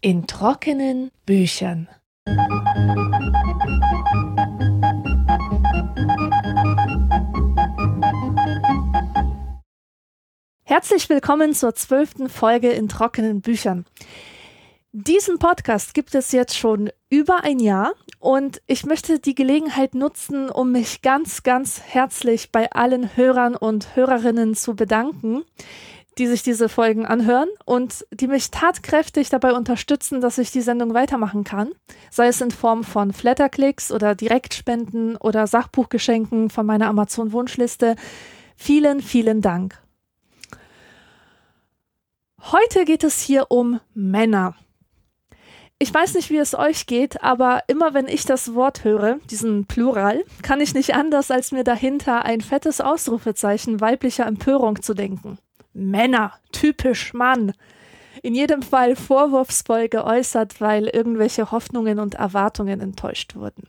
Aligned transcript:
In 0.00 0.26
trockenen 0.26 1.10
Büchern. 1.24 1.88
Herzlich 10.64 11.08
willkommen 11.08 11.54
zur 11.54 11.74
zwölften 11.74 12.28
Folge 12.28 12.70
in 12.70 12.88
trockenen 12.88 13.40
Büchern. 13.40 13.86
Diesen 14.96 15.40
Podcast 15.40 15.92
gibt 15.92 16.14
es 16.14 16.30
jetzt 16.30 16.56
schon 16.56 16.88
über 17.10 17.42
ein 17.42 17.58
Jahr 17.58 17.94
und 18.20 18.62
ich 18.68 18.86
möchte 18.86 19.18
die 19.18 19.34
Gelegenheit 19.34 19.96
nutzen, 19.96 20.48
um 20.48 20.70
mich 20.70 21.02
ganz, 21.02 21.42
ganz 21.42 21.80
herzlich 21.80 22.52
bei 22.52 22.70
allen 22.70 23.16
Hörern 23.16 23.56
und 23.56 23.96
Hörerinnen 23.96 24.54
zu 24.54 24.76
bedanken, 24.76 25.42
die 26.16 26.28
sich 26.28 26.44
diese 26.44 26.68
Folgen 26.68 27.06
anhören 27.06 27.48
und 27.64 28.06
die 28.12 28.28
mich 28.28 28.52
tatkräftig 28.52 29.30
dabei 29.30 29.54
unterstützen, 29.54 30.20
dass 30.20 30.38
ich 30.38 30.52
die 30.52 30.60
Sendung 30.60 30.94
weitermachen 30.94 31.42
kann, 31.42 31.72
sei 32.12 32.28
es 32.28 32.40
in 32.40 32.52
Form 32.52 32.84
von 32.84 33.12
Flatterklicks 33.12 33.90
oder 33.90 34.14
Direktspenden 34.14 35.16
oder 35.16 35.48
Sachbuchgeschenken 35.48 36.50
von 36.50 36.66
meiner 36.66 36.86
Amazon 36.86 37.32
Wunschliste. 37.32 37.96
Vielen, 38.54 39.00
vielen 39.00 39.40
Dank. 39.40 39.76
Heute 42.52 42.84
geht 42.84 43.02
es 43.02 43.20
hier 43.20 43.50
um 43.50 43.80
Männer. 43.92 44.54
Ich 45.84 45.92
weiß 45.92 46.14
nicht, 46.14 46.30
wie 46.30 46.38
es 46.38 46.54
euch 46.54 46.86
geht, 46.86 47.22
aber 47.22 47.60
immer 47.66 47.92
wenn 47.92 48.08
ich 48.08 48.24
das 48.24 48.54
Wort 48.54 48.84
höre, 48.84 49.18
diesen 49.30 49.66
Plural, 49.66 50.24
kann 50.40 50.62
ich 50.62 50.72
nicht 50.72 50.94
anders, 50.94 51.30
als 51.30 51.52
mir 51.52 51.62
dahinter 51.62 52.24
ein 52.24 52.40
fettes 52.40 52.80
Ausrufezeichen 52.80 53.82
weiblicher 53.82 54.24
Empörung 54.24 54.80
zu 54.80 54.94
denken. 54.94 55.36
Männer, 55.74 56.32
typisch 56.52 57.12
Mann. 57.12 57.52
In 58.22 58.34
jedem 58.34 58.62
Fall 58.62 58.96
vorwurfsvoll 58.96 59.90
geäußert, 59.90 60.58
weil 60.58 60.86
irgendwelche 60.86 61.50
Hoffnungen 61.50 61.98
und 61.98 62.14
Erwartungen 62.14 62.80
enttäuscht 62.80 63.36
wurden. 63.36 63.68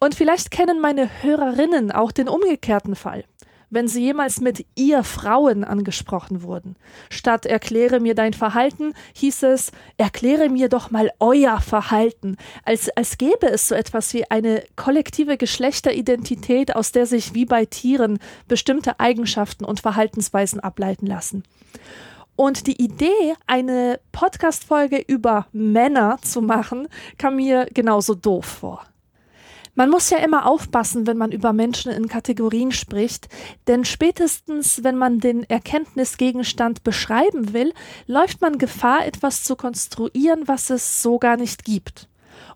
Und 0.00 0.14
vielleicht 0.14 0.50
kennen 0.50 0.80
meine 0.80 1.10
Hörerinnen 1.22 1.92
auch 1.92 2.10
den 2.10 2.30
umgekehrten 2.30 2.96
Fall 2.96 3.24
wenn 3.70 3.88
sie 3.88 4.02
jemals 4.02 4.40
mit 4.40 4.64
ihr 4.74 5.04
Frauen 5.04 5.64
angesprochen 5.64 6.42
wurden. 6.42 6.76
Statt 7.10 7.46
erkläre 7.46 8.00
mir 8.00 8.14
dein 8.14 8.32
Verhalten, 8.32 8.94
hieß 9.14 9.42
es, 9.44 9.72
erkläre 9.96 10.48
mir 10.48 10.68
doch 10.68 10.90
mal 10.90 11.10
euer 11.20 11.60
Verhalten, 11.60 12.36
als, 12.64 12.88
als 12.90 13.18
gäbe 13.18 13.46
es 13.46 13.68
so 13.68 13.74
etwas 13.74 14.12
wie 14.14 14.30
eine 14.30 14.62
kollektive 14.76 15.36
Geschlechteridentität, 15.36 16.74
aus 16.74 16.92
der 16.92 17.06
sich 17.06 17.34
wie 17.34 17.44
bei 17.44 17.64
Tieren 17.64 18.18
bestimmte 18.46 19.00
Eigenschaften 19.00 19.64
und 19.64 19.80
Verhaltensweisen 19.80 20.60
ableiten 20.60 21.06
lassen. 21.06 21.42
Und 22.36 22.68
die 22.68 22.80
Idee, 22.80 23.34
eine 23.48 23.98
Podcast-Folge 24.12 25.02
über 25.06 25.48
Männer 25.52 26.18
zu 26.22 26.40
machen, 26.40 26.86
kam 27.18 27.36
mir 27.36 27.66
genauso 27.74 28.14
doof 28.14 28.46
vor. 28.46 28.86
Man 29.78 29.90
muss 29.90 30.10
ja 30.10 30.18
immer 30.18 30.46
aufpassen, 30.46 31.06
wenn 31.06 31.16
man 31.16 31.30
über 31.30 31.52
Menschen 31.52 31.92
in 31.92 32.08
Kategorien 32.08 32.72
spricht, 32.72 33.28
denn 33.68 33.84
spätestens, 33.84 34.82
wenn 34.82 34.96
man 34.96 35.20
den 35.20 35.44
Erkenntnisgegenstand 35.44 36.82
beschreiben 36.82 37.52
will, 37.52 37.72
läuft 38.08 38.40
man 38.40 38.58
Gefahr, 38.58 39.06
etwas 39.06 39.44
zu 39.44 39.54
konstruieren, 39.54 40.48
was 40.48 40.70
es 40.70 41.00
so 41.00 41.20
gar 41.20 41.36
nicht 41.36 41.64
gibt. 41.64 42.08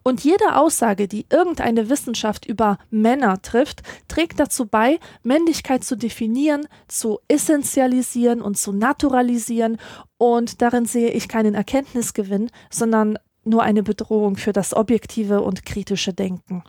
Und 0.03 0.25
jede 0.25 0.56
Aussage, 0.56 1.06
die 1.06 1.27
irgendeine 1.31 1.89
Wissenschaft 1.89 2.45
über 2.45 2.77
Männer 2.91 3.41
trifft, 3.41 3.84
trägt 4.09 4.41
dazu 4.41 4.67
bei, 4.67 4.98
Männlichkeit 5.23 5.84
zu 5.84 5.97
definieren, 5.97 6.67
zu 6.89 7.20
essentialisieren 7.28 8.43
und 8.43 8.59
zu 8.59 8.73
naturalisieren. 8.73 9.78
Und 10.19 10.61
darin 10.61 10.87
sehe 10.87 11.11
ich 11.11 11.28
keinen 11.28 11.55
Erkenntnisgewinn, 11.55 12.50
sondern 12.69 13.16
nur 13.44 13.62
eine 13.62 13.84
Bedrohung 13.84 14.34
für 14.37 14.53
das 14.53 14.75
objektive 14.75 15.41
und 15.43 15.65
kritische 15.65 16.12
Denken. 16.12 16.65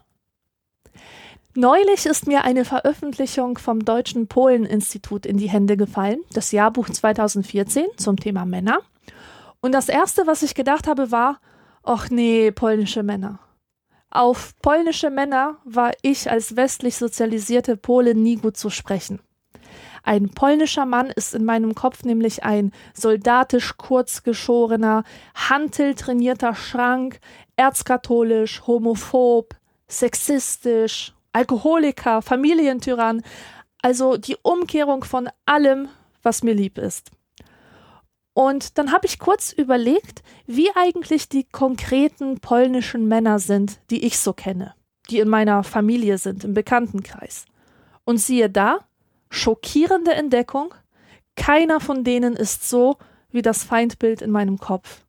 Neulich 1.56 2.08
ist 2.08 2.26
mir 2.26 2.46
eine 2.46 2.66
Veröffentlichung 2.66 3.60
vom 3.60 3.86
Deutschen 3.86 4.28
Polen-Institut 4.28 5.28
in 5.28 5.38
die 5.38 5.50
Hände 5.50 5.78
gefallen, 5.78 6.20
das 6.34 6.52
Jahrbuch 6.52 6.90
2014 6.90 7.86
zum 7.96 8.18
Thema 8.18 8.44
Männer. 8.44 8.80
Und 9.62 9.72
das 9.72 9.88
erste, 9.88 10.26
was 10.26 10.42
ich 10.42 10.56
gedacht 10.56 10.88
habe, 10.88 11.12
war, 11.12 11.40
ach 11.84 12.10
nee, 12.10 12.50
polnische 12.50 13.04
Männer. 13.04 13.38
Auf 14.10 14.56
polnische 14.64 15.12
Männer 15.12 15.58
war 15.64 15.92
ich 16.02 16.32
als 16.32 16.56
westlich 16.56 16.98
sozialisierte 16.98 17.78
Polin 17.78 18.24
nie 18.24 18.38
gut 18.38 18.58
zu 18.58 18.72
sprechen. 18.72 19.20
Ein 20.02 20.30
polnischer 20.30 20.88
Mann 20.88 21.12
ist 21.12 21.36
in 21.36 21.46
meinem 21.46 21.76
Kopf 21.76 22.04
nämlich 22.04 22.44
ein 22.44 22.72
soldatisch 22.96 23.78
kurzgeschorener, 23.78 25.04
hanteltrainierter 25.36 26.56
Schrank, 26.56 27.20
erzkatholisch, 27.58 28.66
homophob, 28.66 29.56
sexistisch, 29.88 31.14
Alkoholiker, 31.34 32.22
Familientyrann, 32.22 33.24
also 33.82 34.18
die 34.18 34.38
Umkehrung 34.42 35.04
von 35.04 35.30
allem, 35.46 35.90
was 36.22 36.44
mir 36.44 36.54
lieb 36.54 36.78
ist. 36.78 37.12
Und 38.34 38.78
dann 38.78 38.92
habe 38.92 39.06
ich 39.06 39.20
kurz 39.20 39.52
überlegt, 39.52 40.24
wie 40.48 40.70
eigentlich 40.76 41.30
die 41.30 41.44
konkreten 41.44 42.40
polnischen 42.40 43.08
Männer 43.08 43.40
sind, 43.40 43.80
die 43.90 44.06
ich 44.06 44.18
so 44.18 44.34
kenne, 44.34 44.74
die 45.10 45.20
in 45.20 45.30
meiner 45.30 45.64
Familie 45.64 46.18
sind, 46.18 46.44
im 46.44 46.54
Bekanntenkreis. 46.54 47.46
Und 48.06 48.18
siehe 48.18 48.50
da, 48.50 48.80
schockierende 49.30 50.14
Entdeckung, 50.14 50.74
keiner 51.36 51.80
von 51.80 52.04
denen 52.04 52.36
ist 52.36 52.68
so 52.68 52.98
wie 53.32 53.42
das 53.42 53.64
Feindbild 53.64 54.22
in 54.22 54.32
meinem 54.32 54.58
Kopf. 54.60 55.02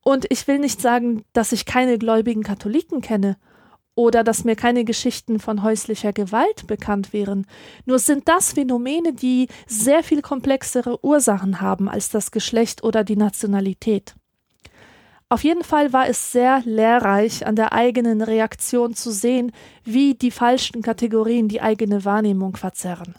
Und 0.00 0.26
ich 0.30 0.46
will 0.48 0.58
nicht 0.58 0.80
sagen, 0.80 1.24
dass 1.32 1.52
ich 1.52 1.64
keine 1.64 1.98
gläubigen 1.98 2.42
Katholiken 2.42 3.02
kenne 3.02 3.36
oder 3.94 4.24
dass 4.24 4.44
mir 4.44 4.56
keine 4.56 4.84
Geschichten 4.84 5.38
von 5.38 5.62
häuslicher 5.62 6.12
Gewalt 6.12 6.66
bekannt 6.66 7.12
wären. 7.12 7.46
Nur 7.84 7.98
sind 7.98 8.28
das 8.28 8.52
Phänomene, 8.52 9.12
die 9.12 9.48
sehr 9.66 10.02
viel 10.02 10.22
komplexere 10.22 11.04
Ursachen 11.04 11.60
haben 11.60 11.88
als 11.88 12.08
das 12.08 12.30
Geschlecht 12.30 12.82
oder 12.82 13.04
die 13.04 13.16
Nationalität. 13.16 14.14
Auf 15.28 15.44
jeden 15.44 15.64
Fall 15.64 15.94
war 15.94 16.08
es 16.08 16.32
sehr 16.32 16.60
lehrreich, 16.66 17.46
an 17.46 17.56
der 17.56 17.72
eigenen 17.72 18.20
Reaktion 18.20 18.94
zu 18.94 19.10
sehen, 19.10 19.52
wie 19.82 20.14
die 20.14 20.30
falschen 20.30 20.82
Kategorien 20.82 21.48
die 21.48 21.62
eigene 21.62 22.04
Wahrnehmung 22.04 22.56
verzerren. 22.56 23.14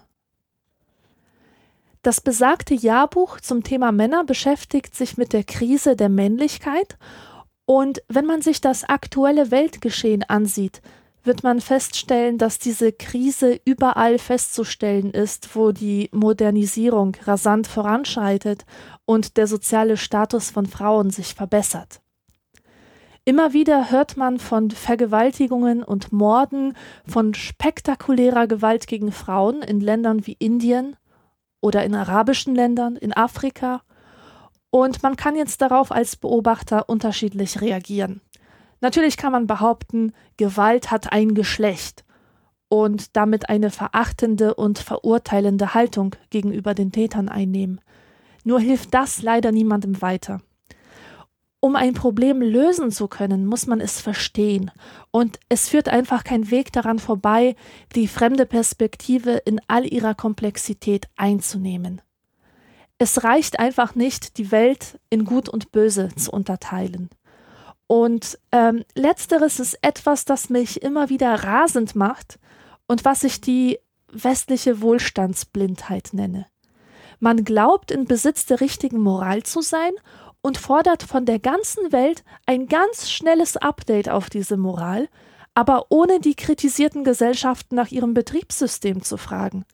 Das 2.03 2.19
besagte 2.21 2.75
Jahrbuch 2.75 3.39
zum 3.39 3.63
Thema 3.63 3.91
Männer 3.91 4.25
beschäftigt 4.25 4.93
sich 4.93 5.17
mit 5.17 5.33
der 5.33 5.43
Krise 5.43 5.95
der 5.95 6.09
Männlichkeit 6.09 6.97
und 7.65 8.03
wenn 8.07 8.25
man 8.25 8.41
sich 8.41 8.61
das 8.61 8.83
aktuelle 8.83 9.51
Weltgeschehen 9.51 10.23
ansieht, 10.23 10.81
wird 11.23 11.43
man 11.43 11.61
feststellen, 11.61 12.37
dass 12.37 12.59
diese 12.59 12.91
Krise 12.91 13.59
überall 13.63 14.19
festzustellen 14.19 15.11
ist, 15.11 15.55
wo 15.55 15.71
die 15.71 16.09
Modernisierung 16.11 17.15
rasant 17.23 17.67
voranschreitet 17.67 18.65
und 19.05 19.37
der 19.37 19.47
soziale 19.47 19.95
Status 19.95 20.49
von 20.51 20.65
Frauen 20.65 21.11
sich 21.11 21.33
verbessert. 21.33 22.01
Immer 23.25 23.53
wieder 23.53 23.89
hört 23.89 24.17
man 24.17 24.37
von 24.37 24.69
Vergewaltigungen 24.69 25.81
und 25.81 26.11
Morden, 26.11 26.75
von 27.07 27.33
spektakulärer 27.33 28.47
Gewalt 28.47 28.85
gegen 28.85 29.13
Frauen 29.13 29.61
in 29.61 29.79
Ländern 29.79 30.27
wie 30.27 30.35
Indien 30.39 30.97
oder 31.61 31.85
in 31.85 31.95
arabischen 31.95 32.53
Ländern, 32.53 32.97
in 32.97 33.13
Afrika 33.13 33.81
und 34.73 35.03
man 35.03 35.15
kann 35.15 35.35
jetzt 35.35 35.61
darauf 35.61 35.91
als 35.91 36.15
Beobachter 36.15 36.89
unterschiedlich 36.89 37.61
reagieren. 37.61 38.21
Natürlich 38.81 39.17
kann 39.17 39.31
man 39.31 39.45
behaupten, 39.45 40.13
Gewalt 40.37 40.89
hat 40.89 41.13
ein 41.13 41.35
Geschlecht 41.35 42.03
und 42.69 43.15
damit 43.15 43.49
eine 43.49 43.69
verachtende 43.69 44.55
und 44.55 44.79
verurteilende 44.79 45.75
Haltung 45.75 46.15
gegenüber 46.31 46.73
den 46.73 46.91
Tätern 46.91 47.29
einnehmen. 47.29 47.81
Nur 48.45 48.59
hilft 48.59 48.95
das 48.95 49.21
leider 49.21 49.51
niemandem 49.51 50.01
weiter. 50.01 50.41
Um 51.59 51.75
ein 51.75 51.93
Problem 51.93 52.41
lösen 52.41 52.89
zu 52.89 53.07
können, 53.07 53.45
muss 53.45 53.67
man 53.67 53.79
es 53.79 54.01
verstehen. 54.01 54.71
Und 55.11 55.39
es 55.49 55.69
führt 55.69 55.87
einfach 55.87 56.23
kein 56.23 56.49
Weg 56.49 56.73
daran 56.73 56.97
vorbei, 56.97 57.55
die 57.93 58.07
fremde 58.07 58.47
Perspektive 58.47 59.33
in 59.33 59.61
all 59.67 59.85
ihrer 59.85 60.15
Komplexität 60.15 61.05
einzunehmen. 61.15 62.01
Es 63.03 63.25
reicht 63.25 63.59
einfach 63.59 63.95
nicht, 63.95 64.37
die 64.37 64.49
Welt 64.49 64.97
in 65.09 65.25
Gut 65.25 65.49
und 65.49 65.73
Böse 65.73 66.07
zu 66.15 66.31
unterteilen. 66.31 67.09
Und 67.85 68.39
ähm, 68.53 68.85
letzteres 68.95 69.59
ist 69.59 69.77
etwas, 69.81 70.23
das 70.23 70.49
mich 70.49 70.81
immer 70.81 71.09
wieder 71.09 71.33
rasend 71.43 71.97
macht 71.97 72.39
und 72.87 73.03
was 73.03 73.25
ich 73.25 73.41
die 73.41 73.77
westliche 74.09 74.79
Wohlstandsblindheit 74.79 76.11
nenne. 76.13 76.47
Man 77.19 77.43
glaubt, 77.43 77.91
in 77.91 78.05
Besitz 78.05 78.45
der 78.45 78.61
richtigen 78.61 79.01
Moral 79.01 79.43
zu 79.43 79.59
sein 79.59 79.91
und 80.41 80.57
fordert 80.57 81.03
von 81.03 81.25
der 81.25 81.39
ganzen 81.39 81.91
Welt 81.91 82.23
ein 82.45 82.67
ganz 82.67 83.11
schnelles 83.11 83.57
Update 83.57 84.07
auf 84.07 84.29
diese 84.29 84.55
Moral, 84.55 85.09
aber 85.55 85.87
ohne 85.89 86.21
die 86.21 86.35
kritisierten 86.35 87.03
Gesellschaften 87.03 87.75
nach 87.75 87.91
ihrem 87.91 88.13
Betriebssystem 88.13 89.03
zu 89.03 89.17
fragen. 89.17 89.65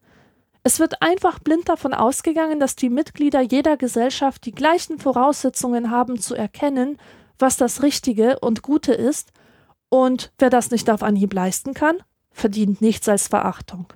Es 0.63 0.79
wird 0.79 1.01
einfach 1.01 1.39
blind 1.39 1.69
davon 1.69 1.93
ausgegangen, 1.93 2.59
dass 2.59 2.75
die 2.75 2.89
Mitglieder 2.89 3.41
jeder 3.41 3.77
Gesellschaft 3.77 4.45
die 4.45 4.51
gleichen 4.51 4.99
Voraussetzungen 4.99 5.89
haben 5.89 6.19
zu 6.19 6.35
erkennen, 6.35 6.97
was 7.37 7.55
das 7.57 7.81
Richtige 7.81 8.39
und 8.39 8.61
Gute 8.61 8.93
ist, 8.93 9.31
und 9.89 10.31
wer 10.37 10.49
das 10.51 10.69
nicht 10.69 10.89
auf 10.89 11.01
Anhieb 11.01 11.33
leisten 11.33 11.73
kann, 11.73 11.97
verdient 12.31 12.79
nichts 12.81 13.09
als 13.09 13.27
Verachtung. 13.27 13.87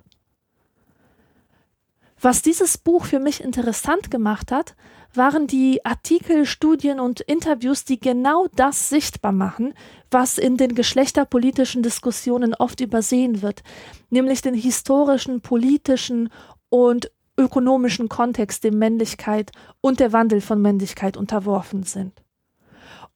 Was 2.20 2.42
dieses 2.42 2.78
Buch 2.78 3.04
für 3.04 3.20
mich 3.20 3.44
interessant 3.44 4.10
gemacht 4.10 4.50
hat, 4.50 4.74
waren 5.12 5.46
die 5.46 5.84
Artikel, 5.84 6.46
Studien 6.46 6.98
und 6.98 7.20
Interviews, 7.20 7.84
die 7.84 8.00
genau 8.00 8.46
das 8.56 8.88
sichtbar 8.88 9.30
machen, 9.30 9.74
was 10.10 10.38
in 10.38 10.56
den 10.56 10.74
geschlechterpolitischen 10.74 11.82
Diskussionen 11.82 12.54
oft 12.54 12.80
übersehen 12.80 13.42
wird, 13.42 13.62
nämlich 14.10 14.40
den 14.40 14.54
historischen, 14.54 15.42
politischen 15.42 16.30
und 16.74 17.12
ökonomischen 17.38 18.08
Kontext, 18.08 18.64
dem 18.64 18.80
Männlichkeit 18.80 19.52
und 19.80 20.00
der 20.00 20.12
Wandel 20.12 20.40
von 20.40 20.60
Männlichkeit 20.60 21.16
unterworfen 21.16 21.84
sind. 21.84 22.20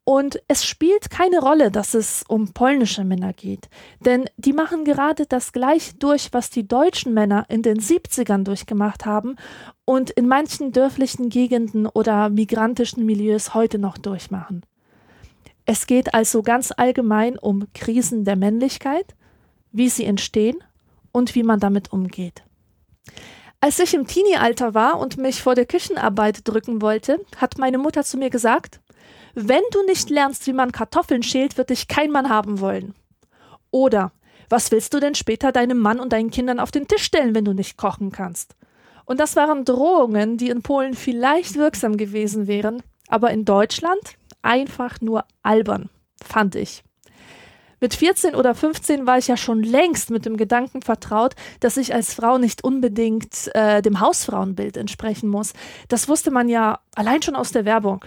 Und 0.04 0.40
es 0.46 0.64
spielt 0.64 1.10
keine 1.10 1.40
Rolle, 1.40 1.72
dass 1.72 1.94
es 1.94 2.22
um 2.28 2.52
polnische 2.52 3.02
Männer 3.02 3.32
geht, 3.32 3.68
denn 3.98 4.26
die 4.36 4.52
machen 4.52 4.84
gerade 4.84 5.26
das 5.26 5.52
gleich 5.52 5.98
durch, 5.98 6.32
was 6.32 6.50
die 6.50 6.68
deutschen 6.68 7.12
Männer 7.14 7.46
in 7.48 7.62
den 7.62 7.80
70ern 7.80 8.44
durchgemacht 8.44 9.06
haben 9.06 9.34
und 9.84 10.10
in 10.10 10.28
manchen 10.28 10.70
dörflichen 10.70 11.28
Gegenden 11.28 11.88
oder 11.88 12.28
migrantischen 12.28 13.04
Milieus 13.04 13.54
heute 13.54 13.80
noch 13.80 13.98
durchmachen. 13.98 14.64
Es 15.66 15.88
geht 15.88 16.14
also 16.14 16.42
ganz 16.42 16.72
allgemein 16.76 17.36
um 17.36 17.66
Krisen 17.74 18.24
der 18.24 18.36
Männlichkeit, 18.36 19.16
wie 19.72 19.88
sie 19.88 20.04
entstehen 20.04 20.58
und 21.10 21.34
wie 21.34 21.42
man 21.42 21.58
damit 21.58 21.92
umgeht. 21.92 22.44
Als 23.60 23.80
ich 23.80 23.92
im 23.92 24.06
Teenie-Alter 24.06 24.74
war 24.74 25.00
und 25.00 25.18
mich 25.18 25.42
vor 25.42 25.56
der 25.56 25.66
Küchenarbeit 25.66 26.46
drücken 26.46 26.80
wollte, 26.80 27.18
hat 27.36 27.58
meine 27.58 27.78
Mutter 27.78 28.04
zu 28.04 28.16
mir 28.16 28.30
gesagt, 28.30 28.80
wenn 29.34 29.62
du 29.72 29.84
nicht 29.84 30.10
lernst, 30.10 30.46
wie 30.46 30.52
man 30.52 30.70
Kartoffeln 30.70 31.24
schält, 31.24 31.58
wird 31.58 31.70
dich 31.70 31.88
kein 31.88 32.12
Mann 32.12 32.28
haben 32.28 32.60
wollen. 32.60 32.94
Oder 33.70 34.12
was 34.48 34.70
willst 34.70 34.94
du 34.94 35.00
denn 35.00 35.14
später 35.14 35.50
deinem 35.50 35.78
Mann 35.78 35.98
und 35.98 36.12
deinen 36.12 36.30
Kindern 36.30 36.60
auf 36.60 36.70
den 36.70 36.86
Tisch 36.86 37.02
stellen, 37.02 37.34
wenn 37.34 37.44
du 37.44 37.52
nicht 37.52 37.76
kochen 37.76 38.12
kannst? 38.12 38.54
Und 39.04 39.18
das 39.20 39.36
waren 39.36 39.64
Drohungen, 39.64 40.36
die 40.36 40.50
in 40.50 40.62
Polen 40.62 40.94
vielleicht 40.94 41.56
wirksam 41.56 41.96
gewesen 41.96 42.46
wären, 42.46 42.82
aber 43.08 43.30
in 43.30 43.44
Deutschland 43.44 44.00
einfach 44.42 45.00
nur 45.00 45.24
albern, 45.42 45.90
fand 46.22 46.54
ich. 46.54 46.84
Mit 47.80 47.94
14 47.94 48.34
oder 48.34 48.54
15 48.54 49.06
war 49.06 49.18
ich 49.18 49.28
ja 49.28 49.36
schon 49.36 49.62
längst 49.62 50.10
mit 50.10 50.26
dem 50.26 50.36
Gedanken 50.36 50.82
vertraut, 50.82 51.34
dass 51.60 51.76
ich 51.76 51.94
als 51.94 52.12
Frau 52.12 52.38
nicht 52.38 52.64
unbedingt 52.64 53.54
äh, 53.54 53.82
dem 53.82 54.00
Hausfrauenbild 54.00 54.76
entsprechen 54.76 55.28
muss. 55.28 55.52
Das 55.88 56.08
wusste 56.08 56.30
man 56.30 56.48
ja 56.48 56.80
allein 56.96 57.22
schon 57.22 57.36
aus 57.36 57.52
der 57.52 57.64
Werbung. 57.64 58.04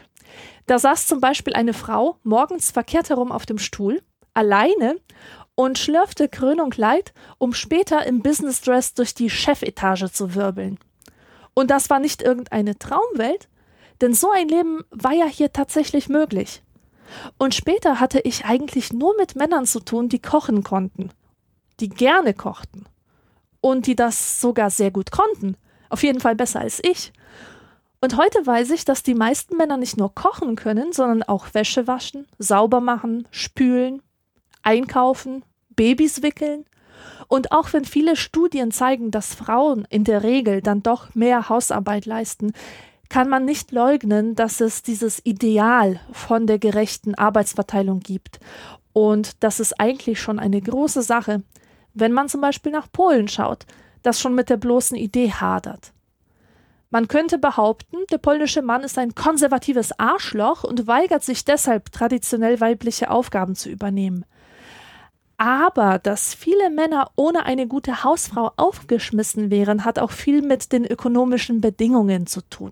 Da 0.67 0.77
saß 0.77 1.07
zum 1.07 1.21
Beispiel 1.21 1.53
eine 1.53 1.73
Frau 1.73 2.17
morgens 2.23 2.71
verkehrt 2.71 3.09
herum 3.09 3.31
auf 3.31 3.45
dem 3.45 3.57
Stuhl, 3.57 4.01
alleine, 4.33 4.97
und 5.55 5.77
schlürfte 5.77 6.27
Krönung 6.27 6.73
Leid, 6.75 7.13
um 7.37 7.53
später 7.53 8.05
im 8.05 8.21
Business 8.21 8.61
Dress 8.61 8.93
durch 8.93 9.13
die 9.13 9.29
Chefetage 9.29 10.11
zu 10.11 10.33
wirbeln. 10.33 10.79
Und 11.53 11.69
das 11.69 11.89
war 11.89 11.99
nicht 11.99 12.21
irgendeine 12.21 12.77
Traumwelt, 12.77 13.47
denn 13.99 14.13
so 14.13 14.31
ein 14.31 14.47
Leben 14.47 14.83
war 14.89 15.11
ja 15.13 15.25
hier 15.25 15.51
tatsächlich 15.51 16.09
möglich. 16.09 16.63
Und 17.37 17.55
später 17.55 17.99
hatte 17.99 18.19
ich 18.19 18.45
eigentlich 18.45 18.93
nur 18.93 19.15
mit 19.17 19.35
Männern 19.35 19.65
zu 19.65 19.79
tun, 19.79 20.09
die 20.09 20.19
kochen 20.19 20.63
konnten, 20.63 21.09
die 21.79 21.89
gerne 21.89 22.33
kochten 22.33 22.85
und 23.61 23.87
die 23.87 23.95
das 23.95 24.41
sogar 24.41 24.69
sehr 24.69 24.91
gut 24.91 25.11
konnten, 25.11 25.55
auf 25.89 26.03
jeden 26.03 26.19
Fall 26.19 26.35
besser 26.35 26.61
als 26.61 26.81
ich. 26.83 27.11
Und 28.01 28.17
heute 28.17 28.45
weiß 28.45 28.71
ich, 28.71 28.83
dass 28.83 29.03
die 29.03 29.13
meisten 29.13 29.57
Männer 29.57 29.77
nicht 29.77 29.95
nur 29.95 30.13
kochen 30.15 30.55
können, 30.55 30.91
sondern 30.91 31.21
auch 31.21 31.53
Wäsche 31.53 31.85
waschen, 31.85 32.27
sauber 32.39 32.81
machen, 32.81 33.27
spülen, 33.29 34.01
einkaufen, 34.63 35.43
Babys 35.69 36.23
wickeln. 36.23 36.65
Und 37.27 37.51
auch 37.51 37.73
wenn 37.73 37.85
viele 37.85 38.15
Studien 38.15 38.71
zeigen, 38.71 39.11
dass 39.11 39.35
Frauen 39.35 39.85
in 39.89 40.03
der 40.03 40.23
Regel 40.23 40.61
dann 40.61 40.81
doch 40.81 41.13
mehr 41.13 41.47
Hausarbeit 41.47 42.05
leisten, 42.07 42.53
kann 43.11 43.27
man 43.27 43.43
nicht 43.43 43.73
leugnen, 43.73 44.35
dass 44.35 44.61
es 44.61 44.83
dieses 44.83 45.19
Ideal 45.25 45.99
von 46.13 46.47
der 46.47 46.59
gerechten 46.59 47.13
Arbeitsverteilung 47.13 47.99
gibt. 47.99 48.39
Und 48.93 49.43
das 49.43 49.59
ist 49.59 49.81
eigentlich 49.81 50.21
schon 50.21 50.39
eine 50.39 50.61
große 50.61 51.01
Sache, 51.01 51.43
wenn 51.93 52.13
man 52.13 52.29
zum 52.29 52.39
Beispiel 52.39 52.71
nach 52.71 52.89
Polen 52.89 53.27
schaut, 53.27 53.65
das 54.01 54.21
schon 54.21 54.33
mit 54.33 54.49
der 54.49 54.55
bloßen 54.55 54.95
Idee 54.95 55.29
hadert. 55.29 55.91
Man 56.89 57.09
könnte 57.09 57.37
behaupten, 57.37 57.97
der 58.11 58.17
polnische 58.17 58.61
Mann 58.61 58.81
ist 58.81 58.97
ein 58.97 59.13
konservatives 59.13 59.91
Arschloch 59.99 60.63
und 60.63 60.87
weigert 60.87 61.25
sich 61.25 61.43
deshalb, 61.43 61.91
traditionell 61.91 62.61
weibliche 62.61 63.11
Aufgaben 63.11 63.55
zu 63.55 63.69
übernehmen. 63.69 64.23
Aber 65.35 65.99
dass 65.99 66.33
viele 66.33 66.69
Männer 66.69 67.11
ohne 67.17 67.45
eine 67.45 67.67
gute 67.67 68.05
Hausfrau 68.05 68.53
aufgeschmissen 68.55 69.51
wären, 69.51 69.83
hat 69.83 69.99
auch 69.99 70.11
viel 70.11 70.41
mit 70.41 70.71
den 70.71 70.85
ökonomischen 70.85 71.59
Bedingungen 71.59 72.25
zu 72.25 72.39
tun. 72.49 72.71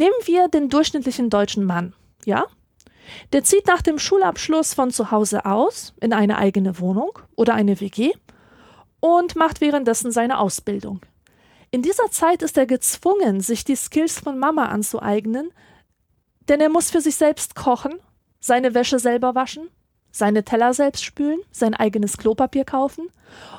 Nehmen 0.00 0.14
wir 0.24 0.48
den 0.48 0.70
durchschnittlichen 0.70 1.28
deutschen 1.28 1.66
Mann, 1.66 1.92
ja? 2.24 2.46
Der 3.34 3.44
zieht 3.44 3.66
nach 3.66 3.82
dem 3.82 3.98
Schulabschluss 3.98 4.72
von 4.72 4.90
zu 4.90 5.10
Hause 5.10 5.44
aus 5.44 5.92
in 6.00 6.14
eine 6.14 6.38
eigene 6.38 6.80
Wohnung 6.80 7.18
oder 7.36 7.52
eine 7.52 7.80
WG 7.80 8.12
und 9.00 9.36
macht 9.36 9.60
währenddessen 9.60 10.10
seine 10.10 10.38
Ausbildung. 10.38 11.02
In 11.70 11.82
dieser 11.82 12.10
Zeit 12.10 12.40
ist 12.40 12.56
er 12.56 12.64
gezwungen, 12.64 13.42
sich 13.42 13.62
die 13.62 13.76
Skills 13.76 14.18
von 14.18 14.38
Mama 14.38 14.68
anzueignen, 14.68 15.52
denn 16.48 16.62
er 16.62 16.70
muss 16.70 16.90
für 16.90 17.02
sich 17.02 17.16
selbst 17.16 17.54
kochen, 17.54 18.00
seine 18.38 18.72
Wäsche 18.72 18.98
selber 18.98 19.34
waschen, 19.34 19.68
seine 20.10 20.46
Teller 20.46 20.72
selbst 20.72 21.04
spülen, 21.04 21.40
sein 21.50 21.74
eigenes 21.74 22.16
Klopapier 22.16 22.64
kaufen. 22.64 23.10